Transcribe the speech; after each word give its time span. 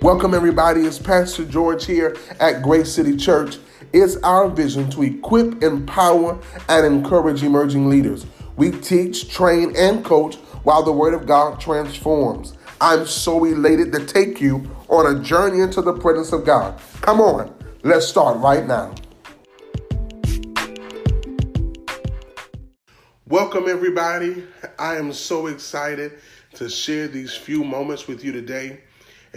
Welcome, 0.00 0.32
everybody. 0.32 0.82
It's 0.82 0.96
Pastor 0.96 1.44
George 1.44 1.84
here 1.84 2.16
at 2.38 2.62
Grace 2.62 2.92
City 2.92 3.16
Church. 3.16 3.58
It's 3.92 4.14
our 4.18 4.48
vision 4.48 4.88
to 4.90 5.02
equip, 5.02 5.60
empower, 5.60 6.38
and 6.68 6.86
encourage 6.86 7.42
emerging 7.42 7.88
leaders. 7.88 8.24
We 8.54 8.70
teach, 8.70 9.28
train, 9.28 9.74
and 9.76 10.04
coach 10.04 10.36
while 10.62 10.84
the 10.84 10.92
Word 10.92 11.14
of 11.14 11.26
God 11.26 11.60
transforms. 11.60 12.56
I'm 12.80 13.06
so 13.06 13.44
elated 13.44 13.90
to 13.90 14.06
take 14.06 14.40
you 14.40 14.70
on 14.86 15.16
a 15.16 15.20
journey 15.20 15.62
into 15.62 15.82
the 15.82 15.94
presence 15.94 16.32
of 16.32 16.46
God. 16.46 16.80
Come 17.00 17.20
on, 17.20 17.52
let's 17.82 18.06
start 18.06 18.38
right 18.38 18.64
now. 18.68 18.94
Welcome, 23.26 23.68
everybody. 23.68 24.44
I 24.78 24.94
am 24.94 25.12
so 25.12 25.48
excited 25.48 26.20
to 26.54 26.70
share 26.70 27.08
these 27.08 27.34
few 27.34 27.64
moments 27.64 28.06
with 28.06 28.22
you 28.22 28.30
today. 28.30 28.78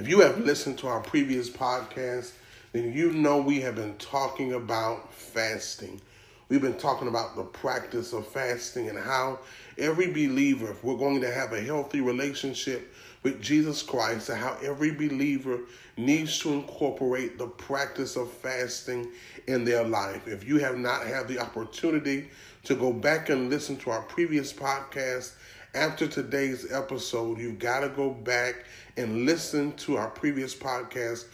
If 0.01 0.09
you 0.09 0.21
have 0.21 0.39
listened 0.39 0.79
to 0.79 0.87
our 0.87 0.99
previous 0.99 1.47
podcast, 1.47 2.31
then 2.71 2.91
you 2.91 3.11
know 3.11 3.39
we 3.39 3.61
have 3.61 3.75
been 3.75 3.93
talking 3.97 4.53
about 4.53 5.13
fasting. 5.13 6.01
We've 6.49 6.59
been 6.59 6.79
talking 6.79 7.07
about 7.07 7.35
the 7.35 7.43
practice 7.43 8.11
of 8.11 8.25
fasting 8.25 8.89
and 8.89 8.97
how 8.97 9.41
every 9.77 10.07
believer, 10.07 10.71
if 10.71 10.83
we're 10.83 10.97
going 10.97 11.21
to 11.21 11.31
have 11.31 11.53
a 11.53 11.61
healthy 11.61 12.01
relationship 12.01 12.91
with 13.21 13.43
Jesus 13.43 13.83
Christ, 13.83 14.29
and 14.29 14.39
how 14.39 14.57
every 14.63 14.89
believer 14.89 15.59
needs 15.97 16.39
to 16.39 16.51
incorporate 16.51 17.37
the 17.37 17.45
practice 17.45 18.15
of 18.15 18.31
fasting 18.31 19.07
in 19.45 19.63
their 19.63 19.83
life. 19.83 20.27
If 20.27 20.47
you 20.47 20.57
have 20.57 20.79
not 20.79 21.05
had 21.05 21.27
the 21.27 21.37
opportunity 21.37 22.31
to 22.63 22.73
go 22.73 22.91
back 22.91 23.29
and 23.29 23.51
listen 23.51 23.77
to 23.77 23.91
our 23.91 24.01
previous 24.01 24.51
podcast, 24.51 25.33
after 25.73 26.05
today's 26.05 26.71
episode, 26.71 27.39
you've 27.39 27.59
got 27.59 27.79
to 27.81 27.89
go 27.89 28.09
back 28.09 28.65
and 28.97 29.25
listen 29.25 29.71
to 29.73 29.95
our 29.95 30.09
previous 30.09 30.53
podcast 30.53 31.25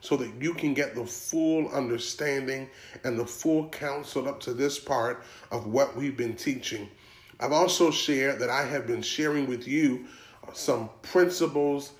so 0.00 0.16
that 0.16 0.30
you 0.40 0.52
can 0.52 0.74
get 0.74 0.94
the 0.94 1.06
full 1.06 1.68
understanding 1.68 2.68
and 3.04 3.18
the 3.18 3.24
full 3.24 3.68
counsel 3.68 4.28
up 4.28 4.40
to 4.40 4.52
this 4.52 4.78
part 4.78 5.22
of 5.50 5.66
what 5.66 5.96
we've 5.96 6.16
been 6.16 6.34
teaching. 6.34 6.88
I've 7.38 7.52
also 7.52 7.90
shared 7.90 8.40
that 8.40 8.50
I 8.50 8.64
have 8.64 8.86
been 8.86 9.02
sharing 9.02 9.46
with 9.46 9.66
you 9.66 10.06
some 10.52 10.90
principles 11.02 11.92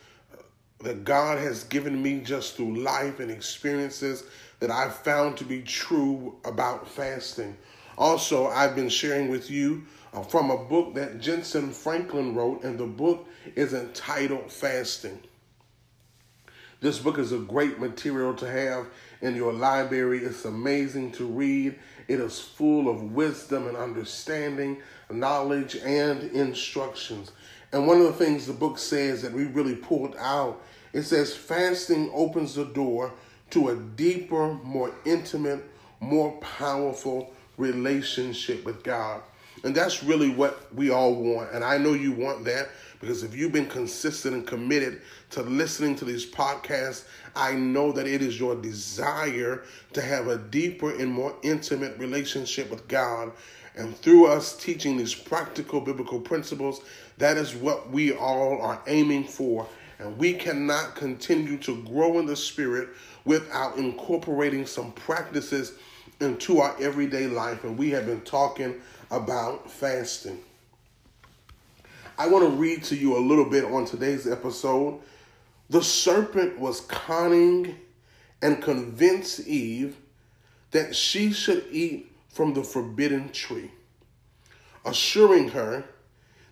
that 0.80 1.04
God 1.04 1.38
has 1.38 1.64
given 1.64 2.02
me 2.02 2.20
just 2.20 2.56
through 2.56 2.76
life 2.76 3.20
and 3.20 3.30
experiences 3.30 4.24
that 4.60 4.70
I've 4.70 4.96
found 4.96 5.36
to 5.38 5.44
be 5.44 5.62
true 5.62 6.36
about 6.44 6.88
fasting. 6.88 7.56
Also, 7.96 8.46
I've 8.48 8.74
been 8.74 8.88
sharing 8.88 9.28
with 9.28 9.50
you 9.50 9.84
uh, 10.12 10.22
from 10.22 10.50
a 10.50 10.58
book 10.58 10.94
that 10.94 11.18
Jentezen 11.18 11.72
Franklin 11.72 12.34
wrote, 12.34 12.64
and 12.64 12.78
the 12.78 12.86
book 12.86 13.28
is 13.54 13.72
entitled 13.72 14.50
Fasting. 14.50 15.20
This 16.80 16.98
book 16.98 17.18
is 17.18 17.32
a 17.32 17.38
great 17.38 17.78
material 17.78 18.34
to 18.34 18.50
have 18.50 18.88
in 19.22 19.34
your 19.34 19.52
library. 19.52 20.18
It's 20.18 20.44
amazing 20.44 21.12
to 21.12 21.24
read. 21.24 21.78
It 22.08 22.20
is 22.20 22.38
full 22.38 22.90
of 22.90 23.12
wisdom 23.12 23.66
and 23.66 23.76
understanding, 23.76 24.82
knowledge, 25.10 25.76
and 25.76 26.24
instructions. 26.32 27.32
And 27.72 27.86
one 27.86 27.98
of 27.98 28.04
the 28.04 28.12
things 28.12 28.46
the 28.46 28.52
book 28.52 28.78
says 28.78 29.22
that 29.22 29.32
we 29.32 29.44
really 29.44 29.76
pulled 29.76 30.14
out, 30.16 30.62
it 30.92 31.02
says 31.02 31.34
fasting 31.34 32.10
opens 32.14 32.54
the 32.54 32.66
door 32.66 33.14
to 33.50 33.70
a 33.70 33.76
deeper, 33.76 34.54
more 34.54 34.94
intimate, 35.04 35.64
more 36.00 36.32
powerful 36.40 37.33
relationship 37.56 38.64
with 38.64 38.82
God. 38.82 39.22
And 39.62 39.74
that's 39.74 40.02
really 40.02 40.30
what 40.30 40.72
we 40.74 40.90
all 40.90 41.14
want. 41.14 41.52
And 41.52 41.64
I 41.64 41.78
know 41.78 41.94
you 41.94 42.12
want 42.12 42.44
that 42.44 42.68
because 43.00 43.22
if 43.22 43.34
you've 43.34 43.52
been 43.52 43.68
consistent 43.68 44.34
and 44.34 44.46
committed 44.46 45.02
to 45.30 45.42
listening 45.42 45.94
to 45.96 46.04
these 46.04 46.30
podcasts, 46.30 47.04
I 47.36 47.52
know 47.52 47.92
that 47.92 48.06
it 48.06 48.22
is 48.22 48.38
your 48.38 48.54
desire 48.56 49.64
to 49.92 50.00
have 50.00 50.28
a 50.28 50.38
deeper 50.38 50.94
and 50.94 51.12
more 51.12 51.34
intimate 51.42 51.98
relationship 51.98 52.70
with 52.70 52.86
God. 52.88 53.32
And 53.76 53.96
through 53.98 54.26
us 54.26 54.56
teaching 54.56 54.96
these 54.96 55.14
practical 55.14 55.80
biblical 55.80 56.20
principles, 56.20 56.80
that 57.18 57.36
is 57.36 57.54
what 57.54 57.90
we 57.90 58.12
all 58.12 58.60
are 58.62 58.82
aiming 58.86 59.24
for. 59.24 59.66
And 59.98 60.16
we 60.18 60.34
cannot 60.34 60.94
continue 60.94 61.58
to 61.58 61.82
grow 61.84 62.18
in 62.18 62.26
the 62.26 62.36
Spirit 62.36 62.90
without 63.24 63.76
incorporating 63.76 64.66
some 64.66 64.92
practices 64.92 65.72
into 66.20 66.60
our 66.60 66.76
everyday 66.80 67.26
life. 67.26 67.64
And 67.64 67.76
we 67.76 67.90
have 67.90 68.06
been 68.06 68.20
talking 68.22 68.80
about 69.10 69.70
fasting. 69.70 70.40
I 72.16 72.28
want 72.28 72.44
to 72.44 72.50
read 72.50 72.84
to 72.84 72.96
you 72.96 73.16
a 73.16 73.18
little 73.18 73.44
bit 73.44 73.64
on 73.64 73.84
today's 73.84 74.26
episode. 74.26 75.00
The 75.70 75.82
serpent 75.82 76.58
was 76.58 76.82
cunning 76.82 77.76
and 78.40 78.62
convinced 78.62 79.46
Eve 79.46 79.96
that 80.70 80.94
she 80.94 81.32
should 81.32 81.64
eat 81.70 82.12
from 82.28 82.54
the 82.54 82.62
forbidden 82.62 83.30
tree, 83.30 83.70
assuring 84.84 85.48
her 85.48 85.84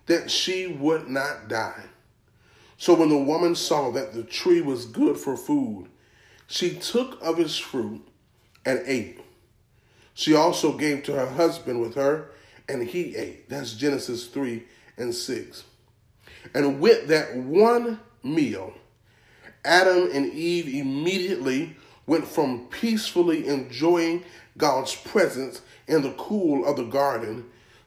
that 0.07 0.29
she 0.29 0.67
would 0.67 1.07
not 1.07 1.47
die. 1.47 1.83
So 2.77 2.93
when 2.93 3.09
the 3.09 3.17
woman 3.17 3.55
saw 3.55 3.91
that 3.91 4.13
the 4.13 4.23
tree 4.23 4.61
was 4.61 4.85
good 4.85 5.17
for 5.17 5.37
food, 5.37 5.87
she 6.47 6.75
took 6.75 7.21
of 7.21 7.39
its 7.39 7.57
fruit 7.57 8.05
and 8.65 8.81
ate. 8.85 9.21
She 10.13 10.35
also 10.35 10.77
gave 10.77 11.03
to 11.03 11.13
her 11.13 11.27
husband 11.27 11.81
with 11.81 11.95
her, 11.95 12.31
and 12.69 12.87
he 12.87 13.15
ate. 13.15 13.49
That's 13.49 13.73
Genesis 13.73 14.27
3 14.27 14.63
and 14.97 15.13
6. 15.13 15.63
And 16.53 16.79
with 16.79 17.07
that 17.07 17.35
one 17.35 17.99
meal, 18.21 18.73
Adam 19.65 20.09
and 20.13 20.31
Eve 20.33 20.67
immediately 20.67 21.75
went 22.05 22.27
from 22.27 22.67
peacefully 22.67 23.47
enjoying 23.47 24.23
God's 24.57 24.95
presence 24.95 25.61
in 25.87 26.01
the 26.01 26.11
cool 26.13 26.65
of 26.65 26.75
the 26.75 26.83
garden 26.83 27.45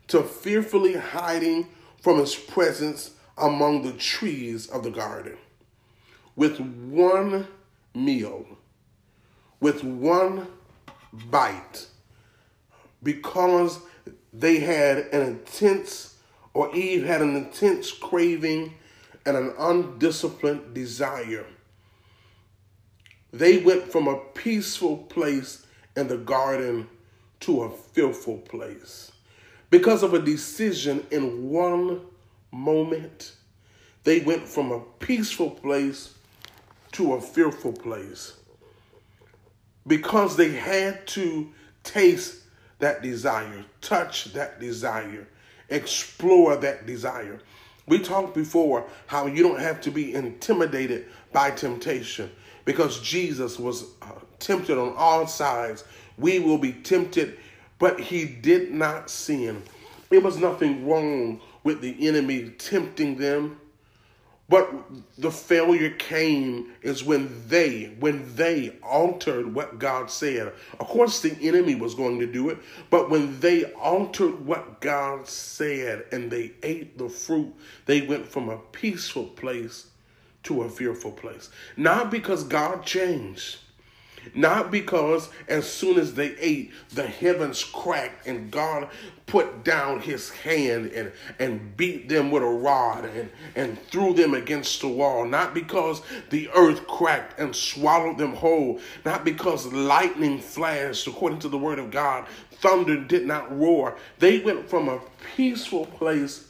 to 0.08 0.22
fearfully 0.22 0.94
hiding 0.94 1.68
from 2.00 2.18
his 2.18 2.34
presence 2.34 3.12
among 3.36 3.82
the 3.82 3.92
trees 3.92 4.66
of 4.68 4.82
the 4.82 4.90
garden. 4.90 5.36
With 6.34 6.58
one 6.60 7.46
meal, 7.94 8.46
with 9.60 9.82
one 9.84 10.46
bite, 11.12 11.86
because 13.06 13.78
they 14.32 14.58
had 14.58 14.98
an 15.12 15.22
intense, 15.22 16.16
or 16.52 16.74
Eve 16.74 17.06
had 17.06 17.22
an 17.22 17.36
intense 17.36 17.92
craving 17.92 18.74
and 19.24 19.36
an 19.36 19.54
undisciplined 19.56 20.74
desire. 20.74 21.46
They 23.32 23.58
went 23.58 23.92
from 23.92 24.08
a 24.08 24.16
peaceful 24.34 24.96
place 24.96 25.64
in 25.96 26.08
the 26.08 26.16
garden 26.16 26.88
to 27.40 27.62
a 27.62 27.70
fearful 27.70 28.38
place. 28.38 29.12
Because 29.70 30.02
of 30.02 30.12
a 30.12 30.18
decision 30.18 31.06
in 31.12 31.48
one 31.48 32.00
moment, 32.50 33.36
they 34.02 34.20
went 34.20 34.48
from 34.48 34.72
a 34.72 34.80
peaceful 34.98 35.50
place 35.50 36.12
to 36.92 37.14
a 37.14 37.20
fearful 37.20 37.72
place. 37.72 38.34
Because 39.86 40.36
they 40.36 40.50
had 40.50 41.06
to 41.08 41.52
taste 41.84 42.42
that 42.78 43.02
desire, 43.02 43.64
touch 43.80 44.32
that 44.32 44.60
desire, 44.60 45.26
explore 45.68 46.56
that 46.56 46.86
desire. 46.86 47.40
We 47.86 48.00
talked 48.00 48.34
before 48.34 48.86
how 49.06 49.26
you 49.26 49.42
don't 49.42 49.60
have 49.60 49.80
to 49.82 49.90
be 49.90 50.14
intimidated 50.14 51.06
by 51.32 51.50
temptation 51.50 52.30
because 52.64 53.00
Jesus 53.00 53.58
was 53.58 53.84
uh, 54.02 54.06
tempted 54.38 54.76
on 54.76 54.94
all 54.96 55.26
sides. 55.26 55.84
We 56.18 56.40
will 56.40 56.58
be 56.58 56.72
tempted, 56.72 57.38
but 57.78 58.00
he 58.00 58.24
did 58.24 58.72
not 58.72 59.08
sin. 59.08 59.62
There 60.10 60.20
was 60.20 60.36
nothing 60.36 60.86
wrong 60.86 61.40
with 61.62 61.80
the 61.80 62.08
enemy 62.08 62.50
tempting 62.58 63.16
them 63.16 63.60
but 64.48 64.72
the 65.18 65.30
failure 65.30 65.90
came 65.90 66.72
is 66.82 67.02
when 67.02 67.42
they, 67.48 67.96
when 67.98 68.34
they 68.36 68.76
altered 68.82 69.52
what 69.52 69.78
God 69.78 70.10
said. 70.10 70.52
Of 70.78 70.86
course, 70.86 71.20
the 71.20 71.36
enemy 71.42 71.74
was 71.74 71.94
going 71.94 72.20
to 72.20 72.26
do 72.26 72.50
it, 72.50 72.58
but 72.88 73.10
when 73.10 73.40
they 73.40 73.64
altered 73.74 74.46
what 74.46 74.80
God 74.80 75.26
said 75.26 76.04
and 76.12 76.30
they 76.30 76.52
ate 76.62 76.96
the 76.96 77.08
fruit, 77.08 77.52
they 77.86 78.02
went 78.02 78.26
from 78.26 78.48
a 78.48 78.58
peaceful 78.58 79.24
place 79.24 79.88
to 80.44 80.62
a 80.62 80.68
fearful 80.68 81.10
place. 81.10 81.50
Not 81.76 82.12
because 82.12 82.44
God 82.44 82.84
changed, 82.84 83.58
not 84.34 84.70
because 84.70 85.28
as 85.48 85.70
soon 85.70 85.98
as 85.98 86.14
they 86.14 86.36
ate, 86.38 86.72
the 86.92 87.06
heavens 87.06 87.62
cracked 87.64 88.26
and 88.26 88.50
God 88.50 88.88
put 89.26 89.64
down 89.64 90.00
his 90.00 90.30
hand 90.30 90.92
and, 90.92 91.12
and 91.38 91.76
beat 91.76 92.08
them 92.08 92.30
with 92.30 92.42
a 92.42 92.46
rod 92.46 93.04
and, 93.04 93.30
and 93.54 93.80
threw 93.88 94.14
them 94.14 94.34
against 94.34 94.80
the 94.80 94.88
wall. 94.88 95.24
Not 95.24 95.52
because 95.52 96.02
the 96.30 96.48
earth 96.54 96.86
cracked 96.86 97.38
and 97.38 97.54
swallowed 97.54 98.18
them 98.18 98.34
whole. 98.34 98.80
Not 99.04 99.24
because 99.24 99.66
lightning 99.72 100.38
flashed, 100.38 101.06
according 101.06 101.40
to 101.40 101.48
the 101.48 101.58
word 101.58 101.78
of 101.78 101.90
God. 101.90 102.26
Thunder 102.60 103.04
did 103.04 103.26
not 103.26 103.56
roar. 103.56 103.96
They 104.18 104.38
went 104.38 104.68
from 104.68 104.88
a 104.88 105.00
peaceful 105.36 105.86
place 105.86 106.48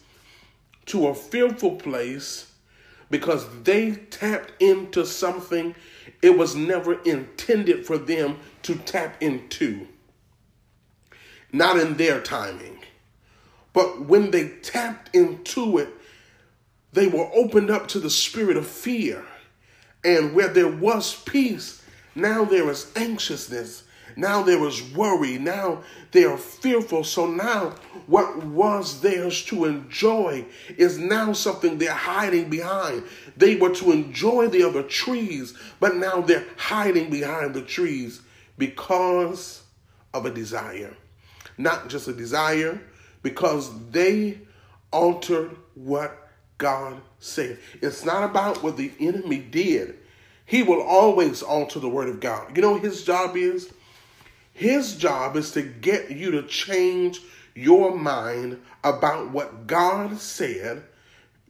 to 0.86 1.08
a 1.08 1.14
fearful 1.14 1.76
place 1.76 2.52
because 3.10 3.46
they 3.62 3.92
tapped 3.92 4.52
into 4.60 5.04
something 5.04 5.74
it 6.22 6.36
was 6.36 6.54
never 6.54 7.00
intended 7.02 7.86
for 7.86 7.98
them 7.98 8.38
to 8.62 8.76
tap 8.76 9.22
into. 9.22 9.86
Not 11.52 11.78
in 11.78 11.96
their 11.96 12.20
timing. 12.20 12.80
But 13.72 14.06
when 14.06 14.30
they 14.30 14.48
tapped 14.62 15.14
into 15.14 15.78
it, 15.78 15.88
they 16.92 17.06
were 17.06 17.30
opened 17.34 17.70
up 17.70 17.88
to 17.88 17.98
the 17.98 18.10
spirit 18.10 18.56
of 18.56 18.66
fear. 18.66 19.24
And 20.04 20.34
where 20.34 20.48
there 20.48 20.68
was 20.68 21.14
peace, 21.14 21.82
now 22.14 22.44
there 22.44 22.70
is 22.70 22.90
anxiousness. 22.96 23.82
Now 24.16 24.42
there 24.42 24.64
is 24.66 24.82
worry. 24.94 25.38
Now 25.38 25.82
they 26.12 26.24
are 26.24 26.38
fearful. 26.38 27.04
So 27.04 27.26
now 27.26 27.74
what 28.06 28.44
was 28.44 29.00
theirs 29.02 29.44
to 29.46 29.66
enjoy 29.66 30.46
is 30.76 30.98
now 30.98 31.34
something 31.34 31.76
they're 31.76 31.92
hiding 31.92 32.48
behind. 32.48 33.04
They 33.36 33.56
were 33.56 33.74
to 33.74 33.92
enjoy 33.92 34.48
the 34.48 34.62
other 34.62 34.82
trees, 34.82 35.56
but 35.78 35.96
now 35.96 36.22
they're 36.22 36.46
hiding 36.56 37.10
behind 37.10 37.54
the 37.54 37.62
trees 37.62 38.22
because 38.56 39.62
of 40.14 40.24
a 40.24 40.30
desire. 40.30 40.96
Not 41.58 41.88
just 41.88 42.08
a 42.08 42.12
desire, 42.12 42.80
because 43.22 43.70
they 43.90 44.38
altered 44.92 45.56
what 45.74 46.30
God 46.58 47.00
said. 47.18 47.58
It's 47.82 48.04
not 48.04 48.22
about 48.22 48.62
what 48.62 48.76
the 48.76 48.92
enemy 49.00 49.38
did. 49.38 49.98
He 50.44 50.62
will 50.62 50.80
always 50.80 51.42
alter 51.42 51.80
the 51.80 51.88
word 51.88 52.08
of 52.08 52.20
God. 52.20 52.56
You 52.56 52.62
know 52.62 52.78
his 52.78 53.02
job 53.04 53.36
is? 53.36 53.72
His 54.56 54.96
job 54.96 55.36
is 55.36 55.50
to 55.50 55.60
get 55.60 56.10
you 56.10 56.30
to 56.30 56.42
change 56.42 57.20
your 57.54 57.94
mind 57.94 58.58
about 58.82 59.30
what 59.30 59.66
God 59.66 60.18
said 60.18 60.82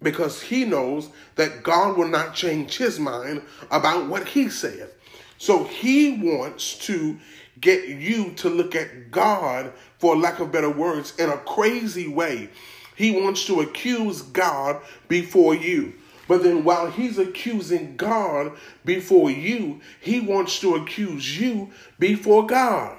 because 0.03 0.43
he 0.43 0.65
knows 0.65 1.09
that 1.37 1.63
God 1.63 1.97
will 1.97 2.09
not 2.09 2.35
change 2.35 2.77
his 2.77 2.99
mind 2.99 3.43
about 3.71 4.09
what 4.09 4.27
he 4.27 4.49
said. 4.49 4.91
So 5.39 5.63
he 5.63 6.19
wants 6.21 6.79
to 6.87 7.17
get 7.61 7.87
you 7.87 8.33
to 8.39 8.49
look 8.49 8.75
at 8.75 9.13
God, 9.13 9.73
for 9.99 10.17
lack 10.17 10.41
of 10.41 10.51
better 10.51 10.71
words, 10.71 11.15
in 11.17 11.31
a 11.31 11.39
crazy 11.39 12.09
way. 12.09 12.49
He 12.97 13.13
wants 13.23 13.47
to 13.47 13.61
accuse 13.61 14.23
God 14.23 14.83
before 15.07 15.55
you. 15.55 15.95
But 16.29 16.43
then 16.43 16.65
while 16.65 16.91
he's 16.91 17.19
accusing 17.19 17.97
God 17.97 18.53
before 18.85 19.31
you, 19.31 19.81
he 20.01 20.21
wants 20.21 20.59
to 20.61 20.75
accuse 20.75 21.39
you 21.39 21.71
before 21.99 22.47
God. 22.47 22.97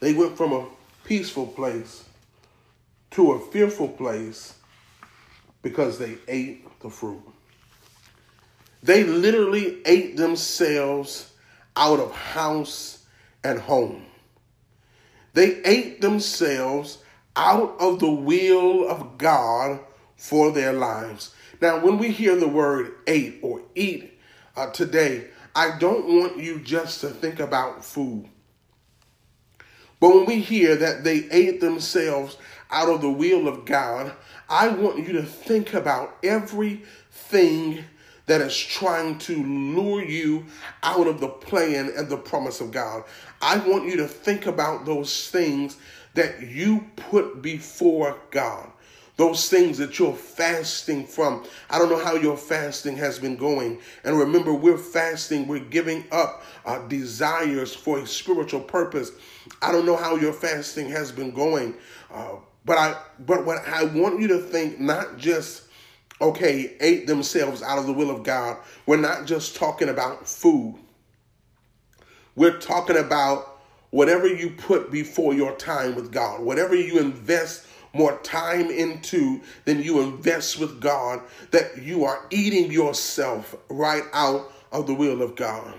They 0.00 0.14
went 0.14 0.36
from 0.36 0.52
a 0.52 0.66
peaceful 1.04 1.46
place 1.46 2.04
to 3.12 3.32
a 3.32 3.40
fearful 3.50 3.88
place 3.88 4.54
because 5.62 5.98
they 5.98 6.16
ate 6.28 6.66
the 6.80 6.90
fruit. 6.90 7.22
They 8.82 9.04
literally 9.04 9.78
ate 9.84 10.16
themselves 10.16 11.32
out 11.74 11.98
of 11.98 12.12
house 12.12 13.04
and 13.42 13.58
home. 13.58 14.06
They 15.32 15.62
ate 15.64 16.00
themselves 16.00 16.98
out 17.34 17.76
of 17.78 17.98
the 17.98 18.10
will 18.10 18.88
of 18.88 19.18
God 19.18 19.80
for 20.16 20.50
their 20.52 20.72
lives. 20.72 21.34
Now, 21.60 21.84
when 21.84 21.98
we 21.98 22.10
hear 22.10 22.36
the 22.36 22.48
word 22.48 22.94
ate 23.06 23.38
or 23.42 23.62
eat 23.74 24.18
uh, 24.56 24.70
today, 24.70 25.28
I 25.54 25.78
don't 25.78 26.06
want 26.06 26.38
you 26.38 26.60
just 26.60 27.00
to 27.00 27.08
think 27.08 27.40
about 27.40 27.84
food. 27.84 28.28
But 30.00 30.14
when 30.14 30.26
we 30.26 30.40
hear 30.40 30.76
that 30.76 31.04
they 31.04 31.28
ate 31.30 31.60
themselves 31.60 32.36
out 32.70 32.88
of 32.88 33.00
the 33.00 33.10
will 33.10 33.48
of 33.48 33.64
God, 33.64 34.12
I 34.48 34.68
want 34.68 34.98
you 34.98 35.14
to 35.14 35.22
think 35.22 35.72
about 35.74 36.16
everything 36.22 37.84
that 38.26 38.40
is 38.40 38.56
trying 38.56 39.18
to 39.18 39.42
lure 39.42 40.04
you 40.04 40.44
out 40.82 41.06
of 41.06 41.20
the 41.20 41.28
plan 41.28 41.92
and 41.96 42.08
the 42.08 42.16
promise 42.16 42.60
of 42.60 42.72
God. 42.72 43.04
I 43.40 43.56
want 43.58 43.86
you 43.86 43.96
to 43.98 44.08
think 44.08 44.46
about 44.46 44.84
those 44.84 45.30
things 45.30 45.76
that 46.14 46.42
you 46.42 46.86
put 46.96 47.40
before 47.40 48.18
God. 48.30 48.70
Those 49.16 49.48
things 49.48 49.78
that 49.78 49.98
you're 49.98 50.12
fasting 50.12 51.06
from. 51.06 51.46
I 51.70 51.78
don't 51.78 51.88
know 51.88 52.02
how 52.02 52.16
your 52.16 52.36
fasting 52.36 52.96
has 52.98 53.18
been 53.18 53.36
going. 53.36 53.80
And 54.04 54.18
remember, 54.18 54.52
we're 54.52 54.76
fasting, 54.76 55.48
we're 55.48 55.58
giving 55.58 56.04
up 56.12 56.42
our 56.66 56.86
desires 56.86 57.74
for 57.74 57.98
a 57.98 58.06
spiritual 58.06 58.60
purpose. 58.60 59.12
I 59.62 59.72
don't 59.72 59.86
know 59.86 59.96
how 59.96 60.16
your 60.16 60.34
fasting 60.34 60.90
has 60.90 61.12
been 61.12 61.30
going. 61.30 61.74
Uh, 62.12 62.36
but 62.66 62.76
I 62.76 63.00
but 63.20 63.46
what 63.46 63.66
I 63.66 63.84
want 63.84 64.20
you 64.20 64.28
to 64.28 64.38
think 64.38 64.80
not 64.80 65.16
just 65.16 65.62
okay, 66.20 66.76
ate 66.80 67.06
themselves 67.06 67.62
out 67.62 67.78
of 67.78 67.86
the 67.86 67.92
will 67.92 68.10
of 68.10 68.22
God. 68.22 68.58
We're 68.86 68.96
not 68.96 69.26
just 69.26 69.56
talking 69.56 69.88
about 69.88 70.28
food. 70.28 70.78
We're 72.34 72.58
talking 72.58 72.96
about 72.96 73.60
whatever 73.90 74.26
you 74.26 74.50
put 74.50 74.90
before 74.90 75.34
your 75.34 75.54
time 75.56 75.94
with 75.94 76.12
God, 76.12 76.42
whatever 76.42 76.74
you 76.74 76.98
invest 76.98 77.65
more 77.96 78.18
time 78.18 78.70
into 78.70 79.40
than 79.64 79.82
you 79.82 80.00
invest 80.00 80.58
with 80.58 80.80
God, 80.80 81.20
that 81.50 81.82
you 81.82 82.04
are 82.04 82.26
eating 82.30 82.70
yourself 82.70 83.56
right 83.68 84.04
out 84.12 84.52
of 84.72 84.86
the 84.86 84.94
will 84.94 85.22
of 85.22 85.34
God. 85.36 85.74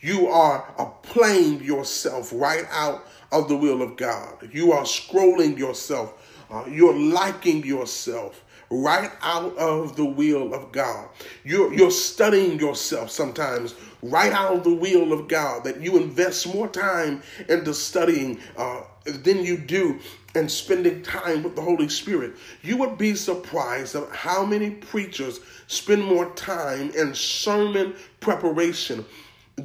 You 0.00 0.28
are 0.28 0.62
playing 1.02 1.64
yourself 1.64 2.32
right 2.32 2.64
out 2.70 3.06
of 3.32 3.48
the 3.48 3.56
will 3.56 3.82
of 3.82 3.96
God. 3.96 4.48
You 4.52 4.72
are 4.72 4.84
scrolling 4.84 5.58
yourself. 5.58 6.44
Uh, 6.50 6.64
you're 6.68 6.96
liking 6.96 7.64
yourself 7.64 8.44
right 8.70 9.10
out 9.22 9.56
of 9.56 9.96
the 9.96 10.04
will 10.04 10.54
of 10.54 10.72
God. 10.72 11.08
You're, 11.44 11.72
you're 11.74 11.90
studying 11.90 12.58
yourself 12.58 13.10
sometimes 13.10 13.74
right 14.02 14.32
out 14.32 14.54
of 14.54 14.64
the 14.64 14.74
will 14.74 15.12
of 15.12 15.28
God, 15.28 15.64
that 15.64 15.80
you 15.80 15.96
invest 15.96 16.52
more 16.54 16.68
time 16.68 17.22
into 17.48 17.74
studying 17.74 18.40
uh, 18.56 18.82
than 19.04 19.44
you 19.44 19.56
do 19.56 19.98
and 20.34 20.50
spending 20.50 21.02
time 21.02 21.42
with 21.42 21.56
the 21.56 21.62
Holy 21.62 21.88
Spirit. 21.88 22.34
You 22.62 22.76
would 22.78 22.98
be 22.98 23.14
surprised 23.14 23.94
at 23.96 24.08
how 24.10 24.44
many 24.44 24.70
preachers 24.70 25.40
spend 25.66 26.04
more 26.04 26.30
time 26.32 26.90
in 26.90 27.14
sermon 27.14 27.94
preparation 28.20 29.04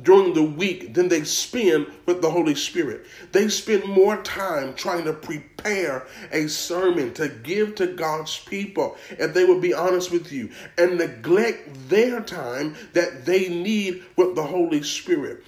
during 0.02 0.34
the 0.34 0.44
week 0.44 0.94
than 0.94 1.08
they 1.08 1.24
spend 1.24 1.88
with 2.06 2.22
the 2.22 2.30
Holy 2.30 2.56
Spirit. 2.56 3.06
They 3.32 3.48
spend 3.48 3.86
more 3.86 4.18
time 4.24 4.74
trying 4.74 5.04
to 5.06 5.14
prepare 5.14 6.08
a 6.32 6.48
sermon 6.48 7.14
to 7.16 7.30
give 7.30 7.76
to 7.76 7.88
God's 7.88 8.40
people, 8.40 8.98
if 9.12 9.34
they 9.34 9.46
would 9.46 9.62
be 9.62 9.74
honest 9.74 10.12
with 10.12 10.32
you, 10.32 10.50
and 10.78 10.98
neglect 10.98 11.90
their 11.90 12.22
time 12.22 12.76
that 12.94 13.26
they 13.26 13.50
need 13.50 14.04
with 14.16 14.36
the 14.36 14.44
Holy 14.44 14.82
Spirit. 14.82 15.44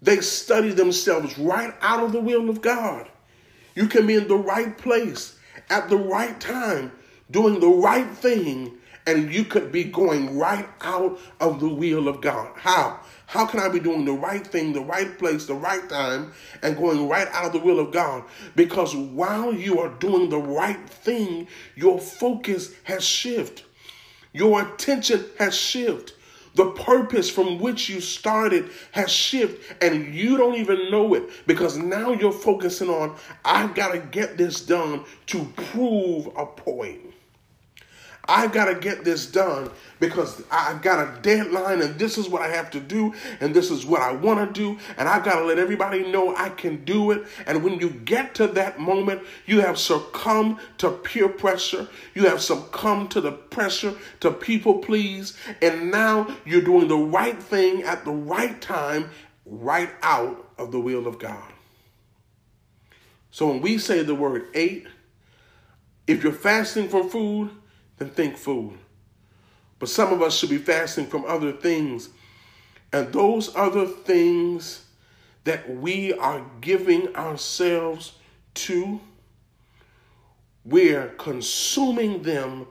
They 0.00 0.20
study 0.20 0.70
themselves 0.70 1.38
right 1.38 1.74
out 1.80 2.04
of 2.04 2.12
the 2.12 2.20
will 2.20 2.50
of 2.50 2.60
God. 2.60 3.08
You 3.74 3.86
can 3.86 4.06
be 4.06 4.14
in 4.14 4.28
the 4.28 4.36
right 4.36 4.76
place 4.76 5.36
at 5.70 5.88
the 5.88 5.96
right 5.96 6.38
time, 6.40 6.92
doing 7.30 7.60
the 7.60 7.68
right 7.68 8.08
thing, 8.08 8.78
and 9.06 9.32
you 9.32 9.44
could 9.44 9.72
be 9.72 9.84
going 9.84 10.38
right 10.38 10.68
out 10.80 11.18
of 11.40 11.60
the 11.60 11.68
will 11.68 12.08
of 12.08 12.20
God. 12.20 12.52
How? 12.56 13.00
How 13.26 13.46
can 13.46 13.60
I 13.60 13.68
be 13.68 13.80
doing 13.80 14.04
the 14.04 14.12
right 14.12 14.46
thing, 14.46 14.72
the 14.72 14.80
right 14.80 15.18
place, 15.18 15.46
the 15.46 15.54
right 15.54 15.88
time, 15.88 16.32
and 16.62 16.76
going 16.76 17.08
right 17.08 17.26
out 17.28 17.46
of 17.46 17.52
the 17.52 17.58
will 17.58 17.80
of 17.80 17.92
God? 17.92 18.24
Because 18.54 18.94
while 18.94 19.52
you 19.52 19.80
are 19.80 19.88
doing 19.88 20.28
the 20.28 20.38
right 20.38 20.88
thing, 20.88 21.48
your 21.74 21.98
focus 21.98 22.74
has 22.84 23.02
shifted. 23.02 23.64
Your 24.32 24.62
attention 24.62 25.24
has 25.38 25.54
shifted. 25.54 26.12
The 26.54 26.70
purpose 26.72 27.30
from 27.30 27.58
which 27.58 27.88
you 27.88 28.00
started 28.00 28.70
has 28.92 29.10
shifted 29.10 29.76
and 29.80 30.14
you 30.14 30.36
don't 30.36 30.56
even 30.56 30.90
know 30.90 31.14
it 31.14 31.46
because 31.46 31.78
now 31.78 32.12
you're 32.12 32.30
focusing 32.30 32.90
on, 32.90 33.16
I've 33.44 33.74
got 33.74 33.92
to 33.92 33.98
get 33.98 34.36
this 34.36 34.60
done 34.60 35.04
to 35.28 35.44
prove 35.56 36.26
a 36.36 36.44
point. 36.44 37.00
I've 38.28 38.52
got 38.52 38.66
to 38.66 38.76
get 38.76 39.04
this 39.04 39.26
done 39.26 39.70
because 39.98 40.42
I've 40.50 40.80
got 40.80 41.00
a 41.00 41.20
deadline 41.22 41.82
and 41.82 41.98
this 41.98 42.16
is 42.16 42.28
what 42.28 42.40
I 42.40 42.48
have 42.48 42.70
to 42.70 42.80
do 42.80 43.12
and 43.40 43.52
this 43.52 43.70
is 43.70 43.84
what 43.84 44.00
I 44.00 44.12
want 44.12 44.46
to 44.46 44.60
do 44.60 44.78
and 44.96 45.08
I've 45.08 45.24
got 45.24 45.40
to 45.40 45.44
let 45.44 45.58
everybody 45.58 46.04
know 46.10 46.34
I 46.36 46.50
can 46.50 46.84
do 46.84 47.10
it. 47.10 47.26
And 47.46 47.64
when 47.64 47.80
you 47.80 47.90
get 47.90 48.34
to 48.36 48.46
that 48.48 48.78
moment, 48.78 49.22
you 49.46 49.60
have 49.60 49.76
succumbed 49.76 50.58
to 50.78 50.90
peer 50.90 51.28
pressure, 51.28 51.88
you 52.14 52.26
have 52.26 52.40
succumbed 52.40 53.10
to 53.12 53.20
the 53.20 53.32
pressure 53.32 53.94
to 54.20 54.30
people 54.30 54.78
please, 54.78 55.36
and 55.60 55.90
now 55.90 56.32
you're 56.44 56.62
doing 56.62 56.86
the 56.86 56.96
right 56.96 57.40
thing 57.42 57.82
at 57.82 58.04
the 58.04 58.12
right 58.12 58.60
time, 58.60 59.10
right 59.44 59.90
out 60.02 60.48
of 60.58 60.70
the 60.70 60.80
will 60.80 61.08
of 61.08 61.18
God. 61.18 61.52
So 63.32 63.48
when 63.48 63.60
we 63.62 63.78
say 63.78 64.02
the 64.02 64.14
word 64.14 64.46
ate, 64.54 64.86
if 66.06 66.22
you're 66.22 66.32
fasting 66.32 66.88
for 66.88 67.08
food, 67.08 67.50
then 68.02 68.10
think 68.10 68.36
food. 68.36 68.78
But 69.78 69.88
some 69.88 70.12
of 70.12 70.22
us 70.22 70.36
should 70.36 70.50
be 70.50 70.58
fasting 70.58 71.06
from 71.06 71.24
other 71.24 71.52
things. 71.52 72.08
And 72.92 73.12
those 73.12 73.54
other 73.56 73.86
things 73.86 74.84
that 75.44 75.68
we 75.76 76.12
are 76.12 76.44
giving 76.60 77.14
ourselves 77.16 78.12
to, 78.54 79.00
we're 80.64 81.08
consuming 81.18 82.22
them 82.22 82.66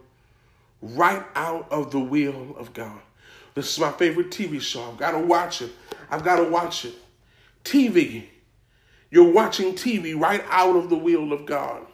right 0.81 1.23
out 1.35 1.69
of 1.71 1.91
the 1.91 1.99
will 1.99 2.55
of 2.57 2.73
God. 2.73 2.99
This 3.55 3.73
is 3.73 3.79
my 3.79 3.91
favorite 3.91 4.31
TV 4.31 4.61
show. 4.61 4.89
I've 4.89 4.97
got 4.97 5.11
to 5.11 5.19
watch 5.19 5.61
it. 5.61 5.71
I've 6.09 6.23
got 6.23 6.37
to 6.37 6.45
watch 6.45 6.85
it. 6.85 6.93
TV. 7.63 8.25
You're 9.09 9.31
watching 9.31 9.73
TV 9.73 10.17
right 10.17 10.43
out 10.49 10.77
of 10.77 10.89
the 10.89 10.95
will 10.95 11.33
of 11.33 11.45
God. 11.45 11.85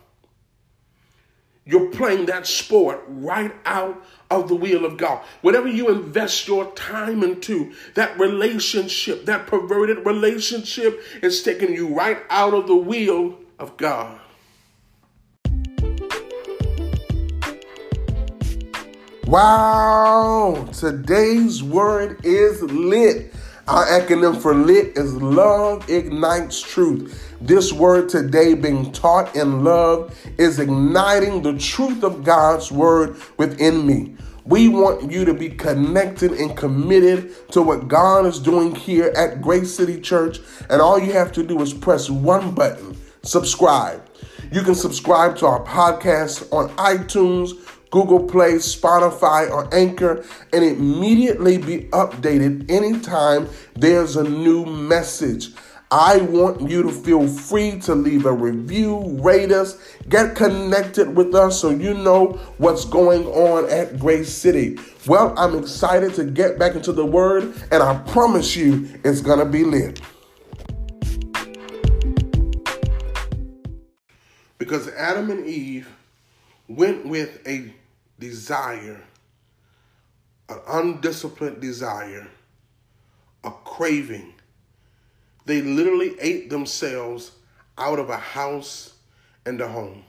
You're 1.67 1.89
playing 1.89 2.27
that 2.27 2.47
sport 2.47 3.03
right 3.09 3.53
out 3.65 4.01
of 4.31 4.47
the 4.47 4.55
will 4.55 4.85
of 4.85 4.95
God. 4.95 5.21
Whatever 5.41 5.67
you 5.67 5.89
invest 5.89 6.47
your 6.47 6.71
time 6.71 7.23
into, 7.23 7.73
that 7.95 8.17
relationship, 8.17 9.25
that 9.25 9.47
perverted 9.47 10.05
relationship, 10.05 11.03
is 11.21 11.43
taking 11.43 11.73
you 11.73 11.93
right 11.93 12.19
out 12.29 12.53
of 12.53 12.67
the 12.67 12.75
will 12.75 13.37
of 13.59 13.75
God. 13.75 14.17
Wow, 19.25 20.69
today's 20.71 21.61
word 21.61 22.25
is 22.25 22.61
lit. 22.61 23.33
Our 23.67 23.85
acronym 23.85 24.41
for 24.41 24.55
lit 24.55 24.97
is 24.97 25.13
Love 25.15 25.89
Ignites 25.89 26.61
Truth. 26.61 27.35
This 27.41 27.73
word 27.73 28.07
today, 28.07 28.53
being 28.53 28.93
taught 28.93 29.35
in 29.35 29.65
love, 29.65 30.17
is 30.37 30.59
igniting 30.59 31.41
the 31.41 31.57
truth 31.57 32.01
of 32.01 32.23
God's 32.23 32.71
word 32.71 33.17
within 33.35 33.85
me. 33.85 34.15
We 34.45 34.69
want 34.69 35.11
you 35.11 35.25
to 35.25 35.33
be 35.33 35.49
connected 35.49 36.31
and 36.31 36.55
committed 36.55 37.51
to 37.51 37.61
what 37.61 37.89
God 37.89 38.25
is 38.25 38.39
doing 38.39 38.73
here 38.73 39.11
at 39.17 39.41
Grace 39.41 39.75
City 39.75 39.99
Church. 39.99 40.39
And 40.69 40.81
all 40.81 40.97
you 40.97 41.11
have 41.11 41.33
to 41.33 41.43
do 41.43 41.61
is 41.61 41.73
press 41.73 42.09
one 42.09 42.55
button 42.55 42.97
subscribe. 43.23 44.01
You 44.51 44.61
can 44.61 44.75
subscribe 44.75 45.35
to 45.37 45.45
our 45.45 45.63
podcast 45.65 46.51
on 46.53 46.69
iTunes 46.77 47.51
Google 47.91 48.23
Play, 48.23 48.53
Spotify, 48.55 49.49
or 49.49 49.73
Anchor, 49.73 50.25
and 50.53 50.63
immediately 50.63 51.57
be 51.57 51.85
updated 51.89 52.69
anytime 52.69 53.47
there's 53.75 54.15
a 54.15 54.23
new 54.23 54.65
message. 54.65 55.49
I 55.89 56.17
want 56.17 56.69
you 56.69 56.83
to 56.83 56.91
feel 56.91 57.25
free 57.25 57.79
to 57.81 57.95
leave 57.95 58.25
a 58.25 58.33
review, 58.33 59.17
rate 59.21 59.53
us, 59.53 59.77
get 60.09 60.35
connected 60.35 61.15
with 61.15 61.33
us 61.33 61.61
so 61.61 61.69
you 61.69 61.93
know 61.93 62.33
what's 62.57 62.83
going 62.83 63.25
on 63.27 63.69
at 63.69 63.97
Grace 63.97 64.33
City. 64.33 64.77
Well, 65.05 65.33
I'm 65.37 65.57
excited 65.57 66.13
to 66.15 66.25
get 66.25 66.59
back 66.59 66.75
into 66.75 66.91
the 66.91 67.05
Word, 67.05 67.53
and 67.71 67.81
I 67.81 67.97
promise 67.99 68.53
you 68.53 68.99
it's 69.05 69.21
going 69.21 69.39
to 69.39 69.45
be 69.45 69.63
lit. 69.63 70.01
Because 74.57 74.89
Adam 74.89 75.29
and 75.29 75.45
Eve 75.47 75.87
went 76.67 77.05
with 77.05 77.45
a 77.47 77.73
desire, 78.19 79.01
an 80.49 80.59
undisciplined 80.67 81.61
desire, 81.61 82.27
a 83.43 83.51
craving. 83.51 84.33
They 85.45 85.61
literally 85.61 86.15
ate 86.19 86.49
themselves 86.49 87.31
out 87.77 87.99
of 87.99 88.09
a 88.09 88.17
house 88.17 88.95
and 89.45 89.61
a 89.61 89.67
home. 89.67 90.03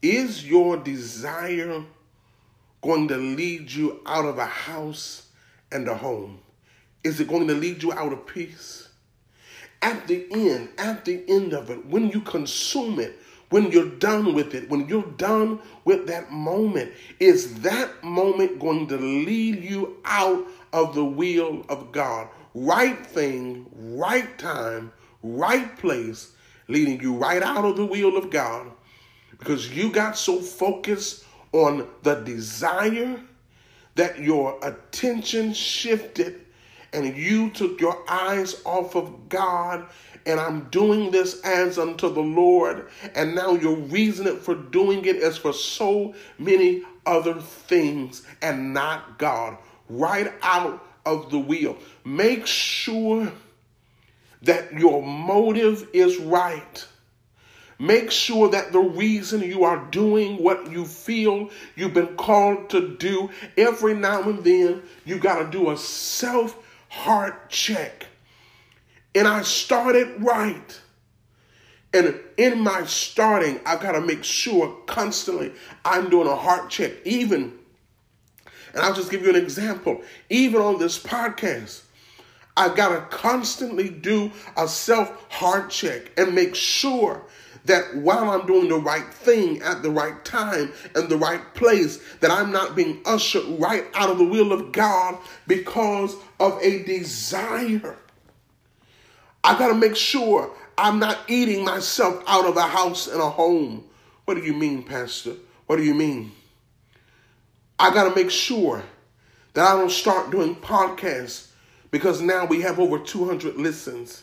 Is 0.00 0.46
your 0.46 0.76
desire 0.76 1.82
going 2.82 3.08
to 3.08 3.16
lead 3.16 3.70
you 3.70 4.00
out 4.06 4.24
of 4.24 4.38
a 4.38 4.46
house 4.46 5.28
and 5.72 5.88
a 5.88 5.94
home? 5.94 6.40
Is 7.02 7.20
it 7.20 7.28
going 7.28 7.48
to 7.48 7.54
lead 7.54 7.82
you 7.82 7.92
out 7.92 8.12
of 8.12 8.26
peace? 8.26 8.88
At 9.82 10.06
the 10.06 10.26
end, 10.30 10.70
at 10.78 11.04
the 11.04 11.22
end 11.28 11.52
of 11.52 11.70
it, 11.70 11.84
when 11.86 12.08
you 12.10 12.20
consume 12.22 12.98
it, 13.00 13.18
when 13.50 13.70
you're 13.70 13.88
done 13.88 14.34
with 14.34 14.54
it, 14.54 14.68
when 14.68 14.88
you're 14.88 15.10
done 15.16 15.60
with 15.84 16.06
that 16.06 16.30
moment, 16.30 16.92
is 17.20 17.60
that 17.60 18.02
moment 18.02 18.58
going 18.58 18.86
to 18.88 18.96
lead 18.96 19.62
you 19.62 19.98
out 20.04 20.46
of 20.72 20.94
the 20.94 21.04
will 21.04 21.64
of 21.68 21.92
God? 21.92 22.28
Right 22.54 23.04
thing, 23.06 23.66
right 23.74 24.38
time, 24.38 24.92
right 25.22 25.76
place, 25.78 26.32
leading 26.68 27.00
you 27.00 27.14
right 27.14 27.42
out 27.42 27.64
of 27.64 27.76
the 27.76 27.86
will 27.86 28.16
of 28.16 28.30
God 28.30 28.70
because 29.30 29.70
you 29.76 29.90
got 29.90 30.16
so 30.16 30.40
focused 30.40 31.24
on 31.52 31.86
the 32.02 32.14
desire 32.16 33.20
that 33.94 34.18
your 34.18 34.58
attention 34.62 35.52
shifted 35.52 36.43
and 36.94 37.16
you 37.16 37.50
took 37.50 37.80
your 37.80 38.02
eyes 38.08 38.62
off 38.64 38.94
of 38.94 39.28
God 39.28 39.86
and 40.26 40.40
I'm 40.40 40.64
doing 40.70 41.10
this 41.10 41.40
as 41.42 41.78
unto 41.78 42.12
the 42.12 42.22
Lord. 42.22 42.88
And 43.14 43.34
now 43.34 43.52
your 43.54 43.76
reason 43.76 44.38
for 44.38 44.54
doing 44.54 45.04
it 45.04 45.16
is 45.16 45.36
for 45.36 45.52
so 45.52 46.14
many 46.38 46.82
other 47.04 47.40
things 47.40 48.22
and 48.40 48.72
not 48.72 49.18
God. 49.18 49.58
Right 49.88 50.32
out 50.42 50.82
of 51.04 51.30
the 51.30 51.38
wheel. 51.38 51.76
Make 52.04 52.46
sure 52.46 53.30
that 54.42 54.72
your 54.72 55.02
motive 55.02 55.88
is 55.92 56.18
right. 56.18 56.86
Make 57.78 58.10
sure 58.10 58.48
that 58.50 58.72
the 58.72 58.80
reason 58.80 59.42
you 59.42 59.64
are 59.64 59.84
doing 59.90 60.42
what 60.42 60.70
you 60.70 60.84
feel 60.84 61.50
you've 61.74 61.92
been 61.92 62.16
called 62.16 62.70
to 62.70 62.96
do, 62.96 63.30
every 63.58 63.94
now 63.94 64.22
and 64.22 64.44
then 64.44 64.82
you 65.04 65.18
got 65.18 65.38
to 65.40 65.50
do 65.50 65.70
a 65.70 65.76
self 65.76 66.56
heart 66.94 67.50
check 67.50 68.06
and 69.14 69.28
I 69.28 69.42
started 69.42 70.22
right. 70.22 70.80
And 71.92 72.18
in 72.36 72.60
my 72.60 72.84
starting, 72.86 73.60
I've 73.64 73.80
got 73.80 73.92
to 73.92 74.00
make 74.00 74.24
sure 74.24 74.76
constantly 74.86 75.52
I'm 75.84 76.10
doing 76.10 76.26
a 76.26 76.34
heart 76.34 76.68
check. 76.68 76.92
Even, 77.04 77.52
and 78.72 78.82
I'll 78.82 78.94
just 78.94 79.10
give 79.10 79.22
you 79.22 79.30
an 79.30 79.36
example, 79.36 80.02
even 80.28 80.60
on 80.60 80.80
this 80.80 81.00
podcast, 81.00 81.82
I've 82.56 82.74
got 82.74 82.88
to 82.88 83.16
constantly 83.16 83.88
do 83.90 84.32
a 84.56 84.66
self 84.66 85.30
heart 85.30 85.70
check 85.70 86.10
and 86.16 86.34
make 86.34 86.56
sure 86.56 87.22
that 87.64 87.96
while 87.96 88.30
I'm 88.30 88.46
doing 88.46 88.68
the 88.68 88.76
right 88.76 89.12
thing 89.12 89.62
at 89.62 89.82
the 89.82 89.90
right 89.90 90.24
time 90.24 90.72
and 90.94 91.08
the 91.08 91.16
right 91.16 91.54
place, 91.54 91.98
that 92.20 92.30
I'm 92.30 92.52
not 92.52 92.76
being 92.76 93.00
ushered 93.06 93.44
right 93.58 93.84
out 93.94 94.10
of 94.10 94.18
the 94.18 94.24
will 94.24 94.52
of 94.52 94.72
God 94.72 95.18
because 95.46 96.16
of 96.40 96.58
a 96.62 96.82
desire 96.84 97.96
I 99.44 99.58
got 99.58 99.68
to 99.68 99.74
make 99.74 99.94
sure 99.94 100.50
I'm 100.78 100.98
not 100.98 101.18
eating 101.28 101.64
myself 101.64 102.24
out 102.26 102.46
of 102.46 102.56
a 102.56 102.62
house 102.62 103.06
and 103.06 103.20
a 103.20 103.28
home. 103.28 103.84
What 104.24 104.34
do 104.36 104.40
you 104.40 104.54
mean, 104.54 104.82
Pastor? 104.82 105.34
What 105.66 105.76
do 105.76 105.82
you 105.84 105.92
mean? 105.92 106.32
I 107.78 107.92
got 107.92 108.08
to 108.08 108.14
make 108.14 108.30
sure 108.30 108.82
that 109.52 109.66
I 109.66 109.78
don't 109.78 109.90
start 109.90 110.30
doing 110.30 110.56
podcasts 110.56 111.48
because 111.90 112.22
now 112.22 112.46
we 112.46 112.62
have 112.62 112.80
over 112.80 112.98
200 112.98 113.56
listens. 113.56 114.22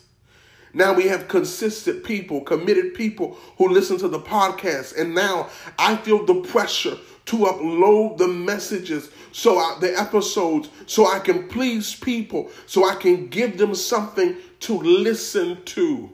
Now 0.73 0.93
we 0.93 1.07
have 1.07 1.27
consistent 1.27 2.03
people, 2.03 2.41
committed 2.41 2.93
people 2.93 3.37
who 3.57 3.69
listen 3.69 3.97
to 3.99 4.07
the 4.07 4.19
podcast. 4.19 4.97
And 4.97 5.13
now 5.13 5.49
I 5.77 5.95
feel 5.97 6.25
the 6.25 6.41
pressure 6.41 6.97
to 7.25 7.37
upload 7.37 8.17
the 8.17 8.27
messages 8.27 9.09
so 9.31 9.57
I, 9.57 9.77
the 9.79 9.99
episodes 9.99 10.69
so 10.85 11.11
I 11.11 11.19
can 11.19 11.47
please 11.47 11.95
people, 11.95 12.49
so 12.65 12.89
I 12.89 12.95
can 12.95 13.27
give 13.27 13.57
them 13.57 13.75
something 13.75 14.37
to 14.61 14.77
listen 14.77 15.63
to. 15.65 16.09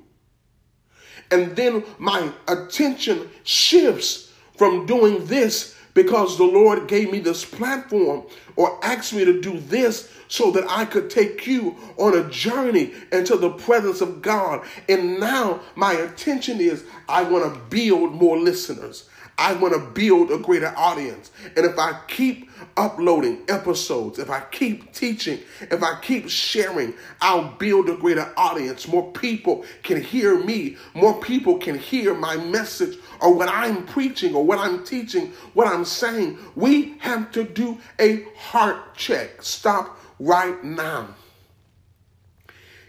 And 1.32 1.56
then 1.56 1.84
my 1.98 2.32
attention 2.48 3.30
shifts 3.44 4.32
from 4.56 4.86
doing 4.86 5.26
this 5.26 5.77
because 5.98 6.38
the 6.38 6.44
Lord 6.44 6.88
gave 6.88 7.12
me 7.12 7.18
this 7.18 7.44
platform 7.44 8.22
or 8.56 8.78
asked 8.86 9.16
me 9.16 9.26
to 9.26 9.42
do 9.42 9.60
this 9.60 10.14
so 10.28 10.52
that 10.52 10.64
I 10.70 10.86
could 10.86 11.10
take 11.10 11.48
you 11.48 11.76
on 11.98 12.16
a 12.16 12.30
journey 12.30 12.94
into 13.12 13.36
the 13.36 13.50
presence 13.50 14.00
of 14.00 14.22
God. 14.22 14.64
And 14.88 15.20
now 15.20 15.60
my 15.76 16.00
intention 16.00 16.62
is 16.62 16.86
I 17.10 17.24
want 17.24 17.52
to 17.52 17.60
build 17.76 18.12
more 18.14 18.38
listeners. 18.38 19.10
I 19.40 19.54
want 19.54 19.74
to 19.76 19.80
build 19.80 20.32
a 20.32 20.40
greater 20.40 20.74
audience. 20.76 21.32
And 21.56 21.66
if 21.66 21.78
I 21.78 22.00
keep 22.08 22.50
uploading 22.76 23.44
episodes, 23.48 24.18
if 24.18 24.30
I 24.32 24.42
keep 24.52 24.94
teaching, 24.94 25.40
if 25.62 25.84
I 25.84 26.00
keep 26.02 26.28
sharing, 26.28 26.96
I'll 27.22 27.56
build 27.58 27.88
a 27.90 27.96
greater 27.96 28.34
audience. 28.36 28.88
More 28.88 29.12
people 29.12 29.64
can 29.84 30.02
hear 30.02 30.44
me. 30.44 30.78
More 30.96 31.20
people 31.22 31.60
can 31.60 31.78
hear 31.78 32.16
my 32.16 32.36
message 32.38 32.98
or 33.22 33.34
what 33.34 33.50
I'm 33.50 33.86
preaching 33.86 34.34
or 34.34 34.44
what 34.44 34.58
I'm 34.58 34.84
teaching, 34.84 35.34
what 35.54 35.68
I'm 35.68 35.86
saying. 35.86 36.40
We 36.56 36.98
have 37.00 37.32
to 37.34 37.44
do 37.44 37.78
a 38.00 38.24
heart 38.36 38.96
check. 38.96 39.44
Stop 39.44 40.00
right 40.20 40.64
now. 40.64 41.10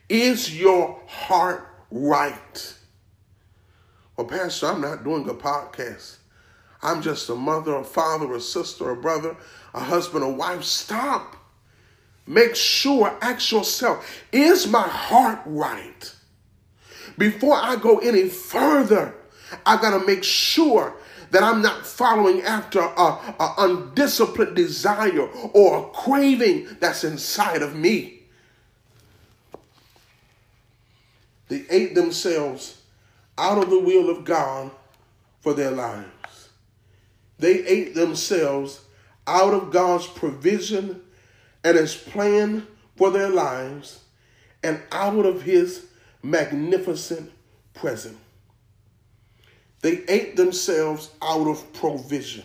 Is 0.08 0.58
your 0.58 0.98
heart 1.06 1.68
right? 1.90 2.74
Well, 4.16 4.26
Pastor, 4.26 4.68
I'm 4.68 4.80
not 4.80 5.04
doing 5.04 5.28
a 5.28 5.34
podcast. 5.34 6.16
I'm 6.82 7.02
just 7.02 7.28
a 7.28 7.35
mother, 7.35 7.76
a 7.76 7.85
father, 7.85 8.32
a 8.35 8.40
sister, 8.40 8.90
a 8.90 8.97
brother, 8.97 9.37
a 9.75 9.80
husband, 9.80 10.25
a 10.25 10.28
wife. 10.28 10.64
Stop. 10.64 11.37
Make 12.26 12.54
sure, 12.54 13.16
ask 13.20 13.50
yourself, 13.50 14.23
is 14.32 14.66
my 14.66 14.87
heart 14.87 15.40
right? 15.47 16.14
Before 17.16 17.56
I 17.56 17.76
go 17.76 17.99
any 17.99 18.28
further, 18.28 19.14
I 19.64 19.80
got 19.80 19.99
to 19.99 20.06
make 20.06 20.23
sure 20.23 20.94
that 21.30 21.42
I'm 21.42 21.62
not 21.62 21.87
following 21.87 22.42
after 22.42 22.80
a, 22.80 23.02
a 23.40 23.54
undisciplined 23.58 24.54
desire 24.54 25.28
or 25.52 25.78
a 25.78 25.90
craving 25.90 26.68
that's 26.80 27.04
inside 27.04 27.62
of 27.62 27.75
me. 27.75 28.23
They 31.49 31.64
ate 31.70 31.94
themselves 31.94 32.82
out 33.37 33.62
of 33.62 33.70
the 33.70 33.78
will 33.78 34.11
of 34.11 34.25
God 34.25 34.70
for 35.40 35.54
their 35.54 35.70
lives. 35.70 36.38
They 37.38 37.64
ate 37.66 37.95
themselves 37.95 38.80
out 39.26 39.54
of 39.54 39.71
God's 39.71 40.07
provision 40.07 41.00
and 41.62 41.76
his 41.76 41.95
plan 41.95 42.66
for 42.97 43.11
their 43.11 43.28
lives 43.28 44.00
and 44.62 44.80
out 44.90 45.25
of 45.25 45.42
his 45.42 45.87
magnificent 46.23 47.30
presence. 47.75 48.18
They 49.80 50.02
ate 50.09 50.37
themselves 50.37 51.11
out 51.23 51.47
of 51.47 51.73
provision, 51.73 52.45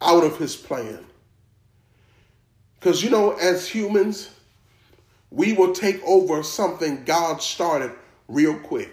out 0.00 0.24
of 0.24 0.38
his 0.38 0.56
plan. 0.56 1.04
Because, 2.78 3.02
you 3.02 3.10
know, 3.10 3.32
as 3.32 3.68
humans, 3.68 4.30
we 5.30 5.52
will 5.52 5.72
take 5.72 6.02
over 6.04 6.42
something 6.42 7.04
God 7.04 7.42
started 7.42 7.92
real 8.28 8.58
quick. 8.58 8.90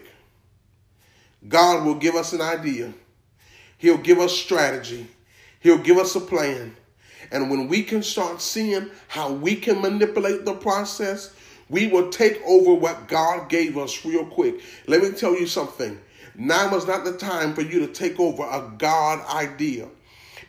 God 1.48 1.86
will 1.86 1.94
give 1.94 2.14
us 2.16 2.32
an 2.32 2.42
idea, 2.42 2.92
He'll 3.78 3.98
give 3.98 4.18
us 4.18 4.32
strategy, 4.32 5.06
He'll 5.60 5.78
give 5.78 5.98
us 5.98 6.14
a 6.16 6.20
plan. 6.20 6.76
And 7.32 7.50
when 7.50 7.66
we 7.66 7.82
can 7.82 8.02
start 8.04 8.40
seeing 8.40 8.88
how 9.08 9.32
we 9.32 9.56
can 9.56 9.82
manipulate 9.82 10.44
the 10.44 10.54
process, 10.54 11.34
we 11.68 11.88
will 11.88 12.10
take 12.10 12.40
over 12.46 12.74
what 12.74 13.08
God 13.08 13.48
gave 13.48 13.76
us 13.76 14.04
real 14.04 14.24
quick. 14.24 14.60
Let 14.86 15.02
me 15.02 15.10
tell 15.10 15.34
you 15.34 15.46
something. 15.46 15.98
Now 16.36 16.74
is 16.76 16.86
not 16.86 17.04
the 17.04 17.16
time 17.16 17.54
for 17.54 17.62
you 17.62 17.80
to 17.80 17.88
take 17.88 18.20
over 18.20 18.44
a 18.44 18.70
God 18.78 19.26
idea. 19.26 19.88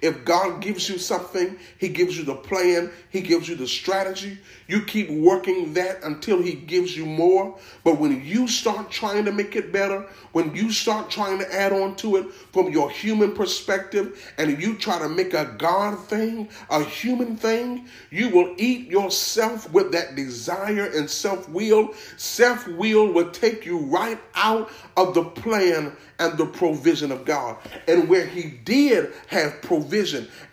If 0.01 0.25
God 0.25 0.62
gives 0.62 0.88
you 0.88 0.98
something, 0.98 1.58
He 1.80 1.89
gives 1.89 2.18
you 2.18 2.24
the 2.24 2.36
plan, 2.36 2.92
He 3.10 3.22
gives 3.22 3.50
you 3.50 3.56
the 3.56 3.68
strategy. 3.68 4.38
You 4.68 4.82
keep 4.82 5.10
working 5.10 5.74
that 5.74 6.04
until 6.04 6.42
He 6.42 6.54
gives 6.54 6.96
you 6.96 7.06
more. 7.06 7.58
But 7.84 8.00
when 8.00 8.24
you 8.24 8.48
start 8.48 8.92
trying 8.92 9.25
to 9.25 9.32
make 9.32 9.56
it 9.56 9.72
better, 9.72 10.06
when 10.34 10.54
you 10.56 10.72
start 10.72 11.10
trying 11.10 11.39
to 11.39 11.54
add 11.54 11.74
on 11.74 11.96
to 11.98 12.18
it 12.18 12.32
from 12.54 12.72
your 12.72 12.92
human 12.92 13.34
perspective, 13.34 14.34
and 14.38 14.62
you 14.62 14.75
try 14.75 15.00
to 15.00 15.10
make 15.10 15.34
a 15.34 15.56
God 15.58 15.98
thing, 16.08 16.50
a 16.70 16.84
human 16.84 17.36
thing, 17.36 17.88
you 18.12 18.30
will 18.30 18.54
eat 18.58 18.88
yourself 18.88 19.72
with 19.72 19.92
that 19.94 20.16
desire 20.16 20.92
and 20.94 21.10
self 21.10 21.50
will. 21.50 21.94
Self 22.18 22.68
will 22.68 23.12
will 23.12 23.32
take 23.32 23.66
you 23.66 23.80
right 23.80 24.20
out 24.36 24.70
of 24.96 25.16
the 25.16 25.24
plan 25.24 25.96
and 26.20 26.38
the 26.38 26.46
provision 26.46 27.12
of 27.12 27.25
God. 27.25 27.58
And 27.88 28.08
where 28.10 28.25
He 28.25 28.44
did 28.44 29.13
have 29.27 29.62
provision 29.62 29.87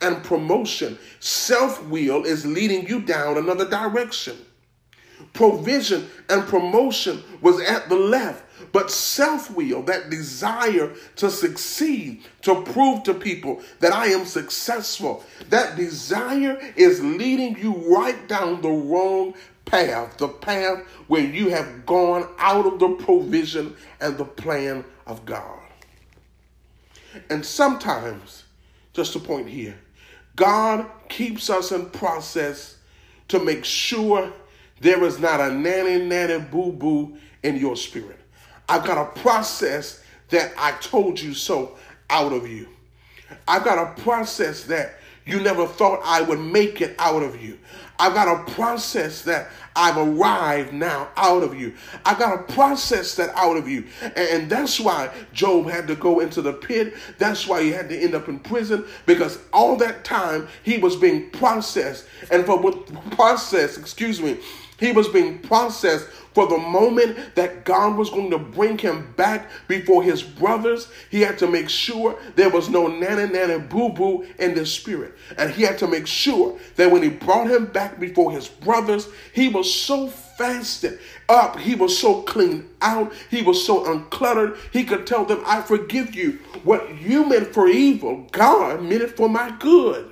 and 0.01 0.23
promotion, 0.23 0.99
self 1.21 1.85
will 1.87 2.25
is 2.25 2.47
leading 2.47 2.87
you 2.89 3.01
down 3.01 3.39
another 3.39 3.69
direction. 3.69 4.37
Provision 5.33 6.09
and 6.29 6.45
promotion 6.45 7.23
was 7.41 7.61
at 7.61 7.89
the 7.89 7.97
left, 7.97 8.45
but 8.73 8.91
self 8.91 9.51
will, 9.51 9.83
that 9.83 10.11
desire 10.11 10.93
to 11.17 11.31
succeed, 11.31 12.23
to 12.43 12.63
prove 12.63 13.03
to 13.05 13.15
people 13.15 13.63
that 13.81 13.93
I 13.93 14.07
am 14.07 14.25
successful, 14.25 15.25
that 15.51 15.77
desire 15.77 16.59
is 16.77 17.03
leading 17.03 17.59
you 17.59 17.73
right 17.95 18.29
down 18.29 18.63
the 18.63 18.71
wrong 18.71 19.35
path, 19.65 20.19
the 20.19 20.29
path 20.29 20.85
where 21.09 21.25
you 21.25 21.49
have 21.49 21.87
gone 21.87 22.29
out 22.39 22.67
of 22.67 22.79
the 22.79 22.91
provision 22.91 23.77
and 24.01 24.17
the 24.17 24.25
plan 24.25 24.85
of 25.07 25.25
God. 25.25 25.61
And 27.31 27.45
sometimes, 27.45 28.44
just 28.95 29.15
a 29.17 29.19
point 29.19 29.49
here, 29.49 29.77
God 30.37 30.87
keeps 31.09 31.51
us 31.51 31.73
in 31.73 31.91
process 31.91 32.79
to 33.29 33.45
make 33.45 33.65
sure 33.65 34.33
there 34.81 35.05
is 35.05 35.19
not 35.19 35.41
a 35.41 35.53
nanny 35.53 36.05
nanny 36.05 36.39
boo 36.51 36.73
boo 36.73 37.17
in 37.43 37.57
your 37.57 37.77
spirit. 37.77 38.19
I've 38.69 38.85
got 38.85 38.99
a 38.99 39.21
process 39.21 40.03
that 40.31 40.53
I 40.57 40.73
told 40.73 41.21
you 41.21 41.35
so 41.35 41.77
out 42.09 42.33
of 42.33 42.49
you. 42.49 42.69
I've 43.47 43.65
got 43.65 43.79
a 43.79 44.03
process 44.03 44.65
that 44.65 44.95
you 45.27 45.41
never 45.41 45.67
thought 45.67 46.01
I 46.05 46.23
would 46.23 46.41
make 46.41 46.81
it 46.81 46.95
out 46.99 47.23
of 47.23 47.43
you. 47.43 47.59
I've 47.99 48.15
got 48.15 48.29
a 48.29 48.53
process 48.53 49.23
that 49.23 49.51
I've 49.77 49.97
arrived 49.97 50.73
now 50.73 51.09
out 51.17 51.43
of 51.43 51.59
you. 51.59 51.75
I 52.05 52.15
got 52.15 52.47
to 52.47 52.55
process 52.55 53.15
that 53.17 53.31
out 53.37 53.57
of 53.57 53.69
you. 53.69 53.85
And 54.17 54.51
that's 54.51 54.79
why 54.79 55.11
Job 55.33 55.69
had 55.69 55.87
to 55.89 55.95
go 55.95 56.21
into 56.21 56.43
the 56.43 56.53
pit. 56.53 56.95
That's 57.19 57.47
why 57.47 57.63
he 57.63 57.71
had 57.71 57.89
to 57.89 57.99
end 57.99 58.15
up 58.15 58.29
in 58.29 58.41
prison 58.41 58.85
because 59.07 59.39
all 59.53 59.77
that 59.77 60.05
time 60.05 60.49
he 60.63 60.79
was 60.79 60.97
being 60.97 61.31
processed. 61.31 62.07
And 62.31 62.45
for 62.45 62.59
what 62.59 62.87
process, 63.13 63.79
excuse 63.79 64.21
me, 64.21 64.39
he 64.79 64.93
was 64.93 65.09
being 65.09 65.39
processed 65.39 66.09
for 66.35 66.47
the 66.49 66.59
moment 66.59 67.17
that 67.37 67.65
God 67.65 67.97
was 67.97 68.11
going 68.11 68.31
to 68.31 68.39
bring 68.39 68.77
him 68.77 69.15
back 69.17 69.49
before 69.69 70.03
his 70.03 70.23
brothers. 70.23 70.89
He 71.11 71.21
had 71.21 71.39
to 71.39 71.47
make 71.47 71.69
sure 71.69 72.19
there 72.35 72.51
was 72.51 72.69
no 72.69 72.89
nana 72.89 73.29
nana 73.29 73.61
boo 73.61 73.91
boo 73.91 74.27
in 74.39 74.55
the 74.55 74.67
spirit. 74.67 75.15
And 75.39 75.51
he 75.51 75.63
had 75.63 75.79
to 75.79 75.87
make 75.87 76.07
sure 76.07 76.59
that 76.77 76.91
when 76.91 77.03
he 77.03 77.09
brought 77.09 77.49
him 77.49 77.67
back 77.67 77.99
before 77.99 78.33
his 78.33 78.49
brothers, 78.49 79.09
he 79.33 79.49
was 79.49 79.73
so 79.73 80.09
fasted 80.09 80.99
up. 81.29 81.59
He 81.59 81.75
was 81.75 81.97
so 81.97 82.23
cleaned 82.23 82.69
out. 82.83 83.13
He 83.31 83.43
was 83.43 83.65
so 83.65 83.85
uncluttered. 83.85 84.59
He 84.73 84.85
could 84.85 85.07
tell 85.07 85.25
them, 85.25 85.43
I 85.47 85.63
forgive 85.63 86.15
you. 86.15 86.41
What 86.65 87.01
you 87.01 87.25
meant 87.25 87.55
for 87.55 87.69
evil, 87.69 88.27
God 88.33 88.83
meant 88.83 89.03
it 89.03 89.17
for 89.17 89.29
my 89.29 89.55
good. 89.59 90.11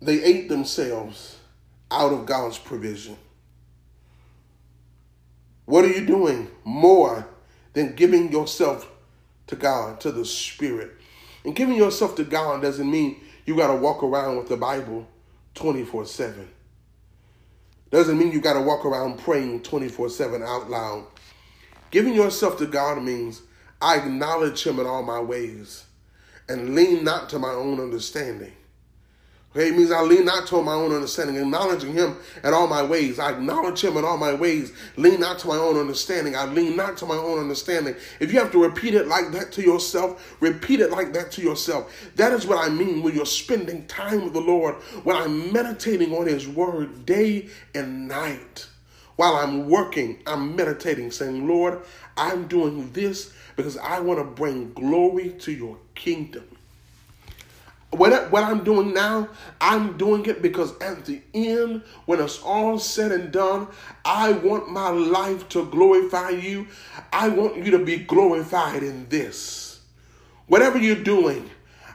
They 0.00 0.22
ate 0.22 0.48
themselves 0.48 1.38
out 1.90 2.12
of 2.12 2.26
God's 2.26 2.58
provision. 2.58 3.16
What 5.64 5.84
are 5.84 5.92
you 5.92 6.06
doing 6.06 6.48
more 6.64 7.26
than 7.72 7.94
giving 7.94 8.30
yourself 8.30 8.88
to 9.48 9.56
God, 9.56 10.00
to 10.00 10.12
the 10.12 10.24
Spirit? 10.24 10.92
And 11.44 11.54
giving 11.54 11.76
yourself 11.76 12.16
to 12.16 12.24
God 12.24 12.62
doesn't 12.62 12.90
mean 12.90 13.20
you 13.46 13.56
got 13.56 13.68
to 13.68 13.76
walk 13.76 14.02
around 14.02 14.36
with 14.36 14.48
the 14.48 14.56
Bible 14.56 15.06
24 15.54 16.06
7. 16.06 16.48
Doesn't 17.90 18.18
mean 18.18 18.32
you 18.32 18.40
got 18.40 18.54
to 18.54 18.60
walk 18.60 18.84
around 18.84 19.18
praying 19.18 19.62
24 19.62 20.10
7 20.10 20.42
out 20.42 20.68
loud. 20.68 21.06
Giving 21.90 22.14
yourself 22.14 22.58
to 22.58 22.66
God 22.66 23.02
means 23.02 23.42
I 23.80 23.96
acknowledge 23.96 24.66
Him 24.66 24.80
in 24.80 24.86
all 24.86 25.02
my 25.02 25.20
ways 25.20 25.84
and 26.48 26.74
lean 26.74 27.04
not 27.04 27.28
to 27.30 27.38
my 27.38 27.50
own 27.50 27.80
understanding. 27.80 28.52
Okay, 29.56 29.68
it 29.68 29.74
means 29.74 29.90
I 29.90 30.02
lean 30.02 30.26
not 30.26 30.46
to 30.48 30.60
my 30.60 30.74
own 30.74 30.92
understanding, 30.92 31.36
acknowledging 31.36 31.94
him 31.94 32.18
in 32.44 32.52
all 32.52 32.66
my 32.66 32.82
ways. 32.82 33.18
I 33.18 33.30
acknowledge 33.32 33.82
him 33.82 33.96
in 33.96 34.04
all 34.04 34.18
my 34.18 34.34
ways. 34.34 34.74
Lean 34.98 35.18
not 35.18 35.38
to 35.38 35.48
my 35.48 35.56
own 35.56 35.78
understanding. 35.78 36.36
I 36.36 36.44
lean 36.44 36.76
not 36.76 36.98
to 36.98 37.06
my 37.06 37.14
own 37.14 37.38
understanding. 37.38 37.94
If 38.20 38.34
you 38.34 38.38
have 38.38 38.52
to 38.52 38.62
repeat 38.62 38.92
it 38.92 39.08
like 39.08 39.32
that 39.32 39.52
to 39.52 39.62
yourself, 39.62 40.36
repeat 40.40 40.80
it 40.80 40.90
like 40.90 41.14
that 41.14 41.32
to 41.32 41.42
yourself. 41.42 41.90
That 42.16 42.34
is 42.34 42.46
what 42.46 42.62
I 42.62 42.68
mean 42.68 43.02
when 43.02 43.14
you're 43.14 43.24
spending 43.24 43.86
time 43.86 44.24
with 44.24 44.34
the 44.34 44.42
Lord, 44.42 44.74
when 45.04 45.16
I'm 45.16 45.50
meditating 45.54 46.14
on 46.14 46.26
his 46.26 46.46
word 46.46 47.06
day 47.06 47.48
and 47.74 48.08
night. 48.08 48.68
While 49.16 49.36
I'm 49.36 49.70
working, 49.70 50.18
I'm 50.26 50.54
meditating, 50.54 51.12
saying, 51.12 51.48
Lord, 51.48 51.80
I'm 52.18 52.46
doing 52.46 52.92
this 52.92 53.32
because 53.56 53.78
I 53.78 54.00
want 54.00 54.18
to 54.18 54.24
bring 54.24 54.74
glory 54.74 55.30
to 55.30 55.50
your 55.50 55.78
kingdom 55.94 56.55
what, 57.98 58.30
what 58.30 58.44
I'm 58.44 58.64
doing 58.64 58.94
now, 58.94 59.28
I'm 59.60 59.96
doing 59.96 60.26
it 60.26 60.42
because 60.42 60.78
at 60.80 61.04
the 61.04 61.20
end, 61.34 61.82
when 62.06 62.20
it's 62.20 62.40
all 62.42 62.78
said 62.78 63.12
and 63.12 63.32
done, 63.32 63.68
I 64.04 64.32
want 64.32 64.70
my 64.70 64.88
life 64.90 65.48
to 65.50 65.66
glorify 65.66 66.30
you. 66.30 66.68
I 67.12 67.28
want 67.28 67.56
you 67.56 67.70
to 67.72 67.84
be 67.84 67.98
glorified 67.98 68.82
in 68.82 69.08
this. 69.08 69.80
Whatever 70.46 70.78
you're 70.78 70.96
doing, 70.96 71.50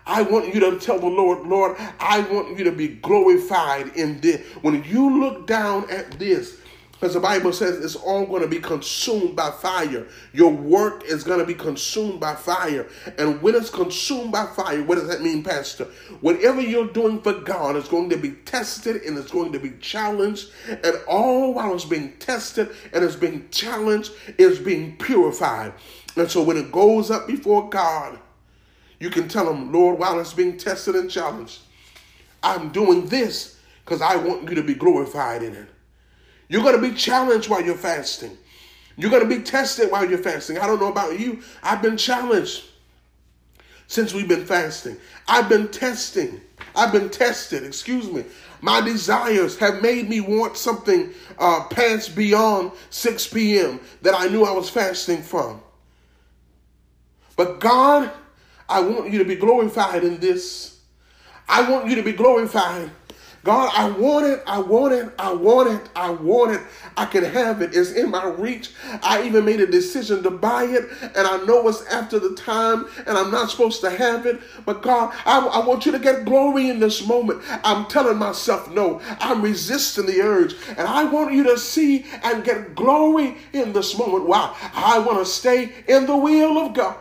I 0.05 0.23
want 0.23 0.53
you 0.53 0.59
to 0.61 0.79
tell 0.79 0.99
the 0.99 1.07
Lord, 1.07 1.47
Lord, 1.47 1.77
I 1.99 2.21
want 2.31 2.57
you 2.57 2.63
to 2.65 2.71
be 2.71 2.87
glorified 2.87 3.95
in 3.95 4.19
this. 4.19 4.45
When 4.61 4.83
you 4.83 5.21
look 5.21 5.47
down 5.47 5.89
at 5.89 6.11
this, 6.19 6.57
because 7.01 7.15
the 7.15 7.19
Bible 7.19 7.51
says 7.51 7.83
it's 7.83 7.95
all 7.95 8.27
going 8.27 8.43
to 8.43 8.47
be 8.47 8.59
consumed 8.59 9.35
by 9.35 9.49
fire. 9.49 10.05
Your 10.33 10.51
work 10.51 11.03
is 11.03 11.23
going 11.23 11.39
to 11.39 11.47
be 11.47 11.55
consumed 11.55 12.19
by 12.19 12.35
fire. 12.35 12.87
And 13.17 13.41
when 13.41 13.55
it's 13.55 13.71
consumed 13.71 14.31
by 14.31 14.45
fire, 14.45 14.83
what 14.83 14.99
does 14.99 15.07
that 15.07 15.23
mean, 15.23 15.43
Pastor? 15.43 15.85
Whatever 16.19 16.61
you're 16.61 16.85
doing 16.85 17.19
for 17.19 17.33
God 17.33 17.75
is 17.75 17.87
going 17.87 18.11
to 18.11 18.17
be 18.17 18.33
tested 18.45 19.01
and 19.01 19.17
it's 19.17 19.31
going 19.31 19.51
to 19.53 19.59
be 19.59 19.71
challenged. 19.81 20.51
And 20.69 20.93
all 21.07 21.55
while 21.55 21.73
it's 21.73 21.85
being 21.85 22.13
tested 22.19 22.69
and 22.93 23.03
it's 23.03 23.15
being 23.15 23.47
challenged, 23.49 24.11
it's 24.37 24.59
being 24.59 24.95
purified. 24.97 25.73
And 26.15 26.29
so 26.29 26.43
when 26.43 26.57
it 26.57 26.71
goes 26.71 27.09
up 27.09 27.25
before 27.25 27.67
God, 27.67 28.19
you 28.99 29.09
can 29.09 29.27
tell 29.27 29.51
him, 29.51 29.71
Lord, 29.71 29.97
while 29.97 30.19
it's 30.19 30.35
being 30.35 30.55
tested 30.55 30.95
and 30.95 31.09
challenged, 31.09 31.61
I'm 32.43 32.69
doing 32.69 33.07
this 33.07 33.57
because 33.83 34.03
I 34.03 34.17
want 34.17 34.47
you 34.47 34.53
to 34.53 34.61
be 34.61 34.75
glorified 34.75 35.41
in 35.41 35.55
it. 35.55 35.67
You're 36.51 36.63
going 36.63 36.75
to 36.75 36.81
be 36.81 36.93
challenged 36.93 37.47
while 37.47 37.63
you're 37.63 37.75
fasting. 37.75 38.37
You're 38.97 39.09
going 39.09 39.23
to 39.23 39.37
be 39.37 39.41
tested 39.41 39.89
while 39.89 40.07
you're 40.07 40.19
fasting. 40.19 40.57
I 40.57 40.67
don't 40.67 40.81
know 40.81 40.91
about 40.91 41.17
you. 41.17 41.41
I've 41.63 41.81
been 41.81 41.95
challenged 41.95 42.65
since 43.87 44.13
we've 44.13 44.27
been 44.27 44.45
fasting. 44.45 44.97
I've 45.29 45.47
been 45.47 45.69
testing. 45.69 46.41
I've 46.75 46.91
been 46.91 47.09
tested, 47.09 47.63
excuse 47.63 48.11
me. 48.11 48.25
My 48.59 48.81
desires 48.81 49.57
have 49.59 49.81
made 49.81 50.09
me 50.09 50.19
want 50.19 50.57
something 50.57 51.13
uh, 51.39 51.67
past 51.69 52.17
beyond 52.17 52.73
6 52.89 53.27
p.m. 53.27 53.79
that 54.01 54.13
I 54.13 54.27
knew 54.27 54.43
I 54.43 54.51
was 54.51 54.69
fasting 54.69 55.21
from. 55.21 55.61
But 57.37 57.61
God, 57.61 58.11
I 58.67 58.81
want 58.81 59.09
you 59.09 59.19
to 59.19 59.25
be 59.25 59.37
glorified 59.37 60.03
in 60.03 60.19
this. 60.19 60.81
I 61.47 61.69
want 61.71 61.87
you 61.87 61.95
to 61.95 62.03
be 62.03 62.11
glorified 62.11 62.91
God, 63.43 63.71
I 63.75 63.89
want 63.89 64.27
it, 64.27 64.43
I 64.45 64.59
want 64.59 64.93
it, 64.93 65.11
I 65.17 65.33
want 65.33 65.69
it, 65.69 65.89
I 65.95 66.11
want 66.11 66.51
it. 66.51 66.61
I 66.95 67.05
can 67.05 67.23
have 67.23 67.63
it. 67.63 67.75
It's 67.75 67.91
in 67.91 68.11
my 68.11 68.25
reach. 68.25 68.71
I 69.01 69.23
even 69.23 69.45
made 69.45 69.59
a 69.59 69.65
decision 69.65 70.21
to 70.23 70.29
buy 70.29 70.65
it, 70.65 70.87
and 71.01 71.25
I 71.27 71.43
know 71.45 71.67
it's 71.67 71.83
after 71.87 72.19
the 72.19 72.35
time, 72.35 72.85
and 73.07 73.17
I'm 73.17 73.31
not 73.31 73.49
supposed 73.49 73.81
to 73.81 73.89
have 73.89 74.27
it. 74.27 74.39
But 74.63 74.83
God, 74.83 75.15
I, 75.25 75.39
I 75.39 75.65
want 75.65 75.87
you 75.87 75.91
to 75.91 75.97
get 75.97 76.23
glory 76.25 76.69
in 76.69 76.79
this 76.79 77.07
moment. 77.07 77.41
I'm 77.63 77.87
telling 77.87 78.17
myself 78.17 78.69
no. 78.69 79.01
I'm 79.19 79.41
resisting 79.41 80.05
the 80.05 80.21
urge, 80.21 80.53
and 80.69 80.81
I 80.87 81.05
want 81.05 81.33
you 81.33 81.43
to 81.45 81.57
see 81.57 82.05
and 82.23 82.43
get 82.43 82.75
glory 82.75 83.37
in 83.53 83.73
this 83.73 83.97
moment. 83.97 84.27
Why? 84.27 84.55
I 84.75 84.99
want 84.99 85.17
to 85.17 85.25
stay 85.25 85.73
in 85.87 86.05
the 86.05 86.15
will 86.15 86.59
of 86.59 86.75
God. 86.75 86.95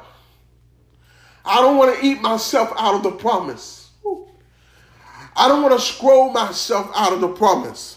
I 1.44 1.60
don't 1.60 1.76
want 1.76 1.98
to 1.98 2.06
eat 2.06 2.22
myself 2.22 2.72
out 2.78 2.94
of 2.94 3.02
the 3.02 3.12
promise. 3.12 3.79
I 5.40 5.48
don't 5.48 5.62
want 5.62 5.72
to 5.72 5.80
scroll 5.80 6.30
myself 6.30 6.92
out 6.94 7.14
of 7.14 7.22
the 7.22 7.28
promise. 7.28 7.96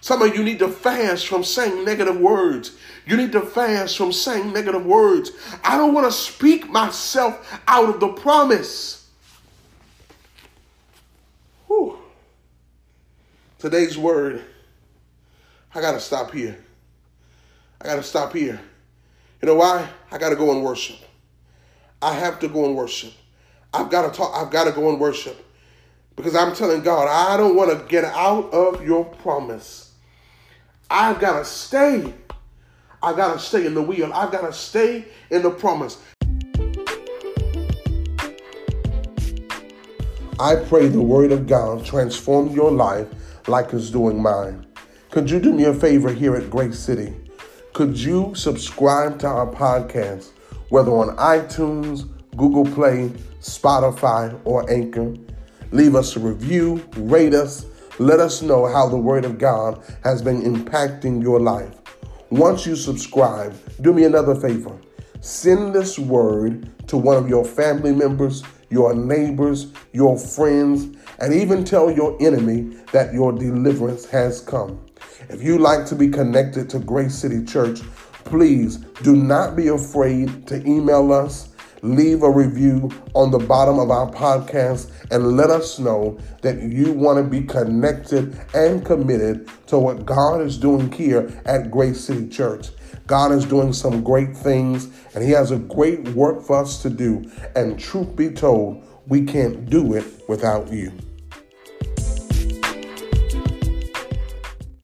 Some 0.00 0.22
of 0.22 0.34
you 0.34 0.42
need 0.42 0.60
to 0.60 0.68
fast 0.68 1.26
from 1.26 1.44
saying 1.44 1.84
negative 1.84 2.18
words. 2.18 2.74
You 3.04 3.18
need 3.18 3.32
to 3.32 3.42
fast 3.42 3.98
from 3.98 4.12
saying 4.12 4.50
negative 4.50 4.86
words. 4.86 5.32
I 5.62 5.76
don't 5.76 5.92
want 5.92 6.06
to 6.06 6.12
speak 6.12 6.70
myself 6.70 7.60
out 7.68 7.90
of 7.90 8.00
the 8.00 8.08
promise. 8.08 9.10
Whew. 11.66 11.98
Today's 13.58 13.98
word, 13.98 14.42
I 15.74 15.82
got 15.82 15.92
to 15.92 16.00
stop 16.00 16.30
here. 16.30 16.56
I 17.78 17.84
got 17.84 17.96
to 17.96 18.02
stop 18.02 18.32
here. 18.32 18.58
You 19.42 19.48
know 19.48 19.56
why? 19.56 19.86
I 20.10 20.16
got 20.16 20.30
to 20.30 20.36
go 20.36 20.50
and 20.50 20.64
worship. 20.64 20.96
I 22.00 22.14
have 22.14 22.40
to 22.40 22.48
go 22.48 22.64
and 22.64 22.74
worship. 22.74 23.12
I've 23.74 23.90
got 23.90 24.10
to 24.10 24.16
talk. 24.16 24.32
I've 24.34 24.50
got 24.50 24.64
to 24.64 24.72
go 24.72 24.88
and 24.88 24.98
worship. 24.98 25.42
Because 26.16 26.34
I'm 26.34 26.54
telling 26.54 26.80
God, 26.80 27.08
I 27.08 27.36
don't 27.36 27.54
want 27.54 27.78
to 27.78 27.86
get 27.86 28.04
out 28.04 28.50
of 28.52 28.84
your 28.84 29.04
promise. 29.04 29.92
I've 30.90 31.20
got 31.20 31.38
to 31.38 31.44
stay. 31.44 32.14
I've 33.02 33.16
got 33.16 33.34
to 33.34 33.38
stay 33.38 33.66
in 33.66 33.74
the 33.74 33.82
wheel. 33.82 34.10
I've 34.14 34.32
got 34.32 34.40
to 34.40 34.52
stay 34.52 35.04
in 35.30 35.42
the 35.42 35.50
promise. 35.50 35.98
I 40.40 40.56
pray 40.56 40.88
the 40.88 41.02
word 41.02 41.32
of 41.32 41.46
God 41.46 41.84
transform 41.84 42.48
your 42.48 42.70
life 42.70 43.08
like 43.46 43.72
it's 43.74 43.90
doing 43.90 44.20
mine. 44.20 44.66
Could 45.10 45.30
you 45.30 45.38
do 45.38 45.52
me 45.52 45.64
a 45.64 45.74
favor 45.74 46.12
here 46.12 46.34
at 46.34 46.50
Grace 46.50 46.78
City? 46.78 47.14
Could 47.74 47.98
you 47.98 48.34
subscribe 48.34 49.18
to 49.20 49.26
our 49.26 49.46
podcast, 49.46 50.30
whether 50.70 50.90
on 50.90 51.14
iTunes, 51.16 52.08
Google 52.36 52.64
Play, 52.74 53.10
Spotify, 53.40 54.38
or 54.44 54.70
Anchor? 54.70 55.14
Leave 55.72 55.94
us 55.94 56.16
a 56.16 56.20
review, 56.20 56.84
rate 56.96 57.34
us, 57.34 57.66
let 57.98 58.20
us 58.20 58.42
know 58.42 58.66
how 58.66 58.88
the 58.88 58.96
Word 58.96 59.24
of 59.24 59.38
God 59.38 59.82
has 60.04 60.22
been 60.22 60.42
impacting 60.42 61.22
your 61.22 61.40
life. 61.40 61.74
Once 62.30 62.66
you 62.66 62.76
subscribe, 62.76 63.54
do 63.80 63.92
me 63.92 64.04
another 64.04 64.34
favor. 64.34 64.76
Send 65.20 65.74
this 65.74 65.98
word 65.98 66.70
to 66.88 66.96
one 66.96 67.16
of 67.16 67.28
your 67.28 67.44
family 67.44 67.92
members, 67.92 68.42
your 68.70 68.94
neighbors, 68.94 69.72
your 69.92 70.18
friends, 70.18 70.96
and 71.20 71.32
even 71.32 71.64
tell 71.64 71.90
your 71.90 72.16
enemy 72.20 72.76
that 72.92 73.14
your 73.14 73.32
deliverance 73.32 74.04
has 74.06 74.40
come. 74.40 74.84
If 75.28 75.42
you 75.42 75.58
like 75.58 75.86
to 75.86 75.94
be 75.94 76.08
connected 76.08 76.68
to 76.70 76.78
Grace 76.78 77.14
City 77.14 77.44
Church, 77.44 77.80
please 78.24 78.76
do 79.02 79.16
not 79.16 79.56
be 79.56 79.68
afraid 79.68 80.46
to 80.48 80.64
email 80.66 81.12
us 81.12 81.55
leave 81.86 82.22
a 82.22 82.30
review 82.30 82.90
on 83.14 83.30
the 83.30 83.38
bottom 83.38 83.78
of 83.78 83.90
our 83.90 84.10
podcast 84.10 84.90
and 85.10 85.36
let 85.36 85.50
us 85.50 85.78
know 85.78 86.18
that 86.42 86.62
you 86.62 86.92
want 86.92 87.18
to 87.18 87.22
be 87.22 87.46
connected 87.46 88.38
and 88.54 88.84
committed 88.84 89.48
to 89.66 89.78
what 89.78 90.04
God 90.04 90.40
is 90.40 90.58
doing 90.58 90.90
here 90.90 91.30
at 91.44 91.70
Grace 91.70 92.00
City 92.00 92.28
Church. 92.28 92.68
God 93.06 93.30
is 93.32 93.44
doing 93.44 93.72
some 93.72 94.02
great 94.02 94.36
things 94.36 94.88
and 95.14 95.22
He 95.22 95.30
has 95.30 95.50
a 95.52 95.58
great 95.58 96.08
work 96.10 96.42
for 96.42 96.56
us 96.60 96.82
to 96.82 96.90
do. 96.90 97.30
And 97.54 97.78
truth 97.78 98.16
be 98.16 98.30
told, 98.30 98.84
we 99.06 99.24
can't 99.24 99.70
do 99.70 99.94
it 99.94 100.04
without 100.28 100.72
you. 100.72 100.92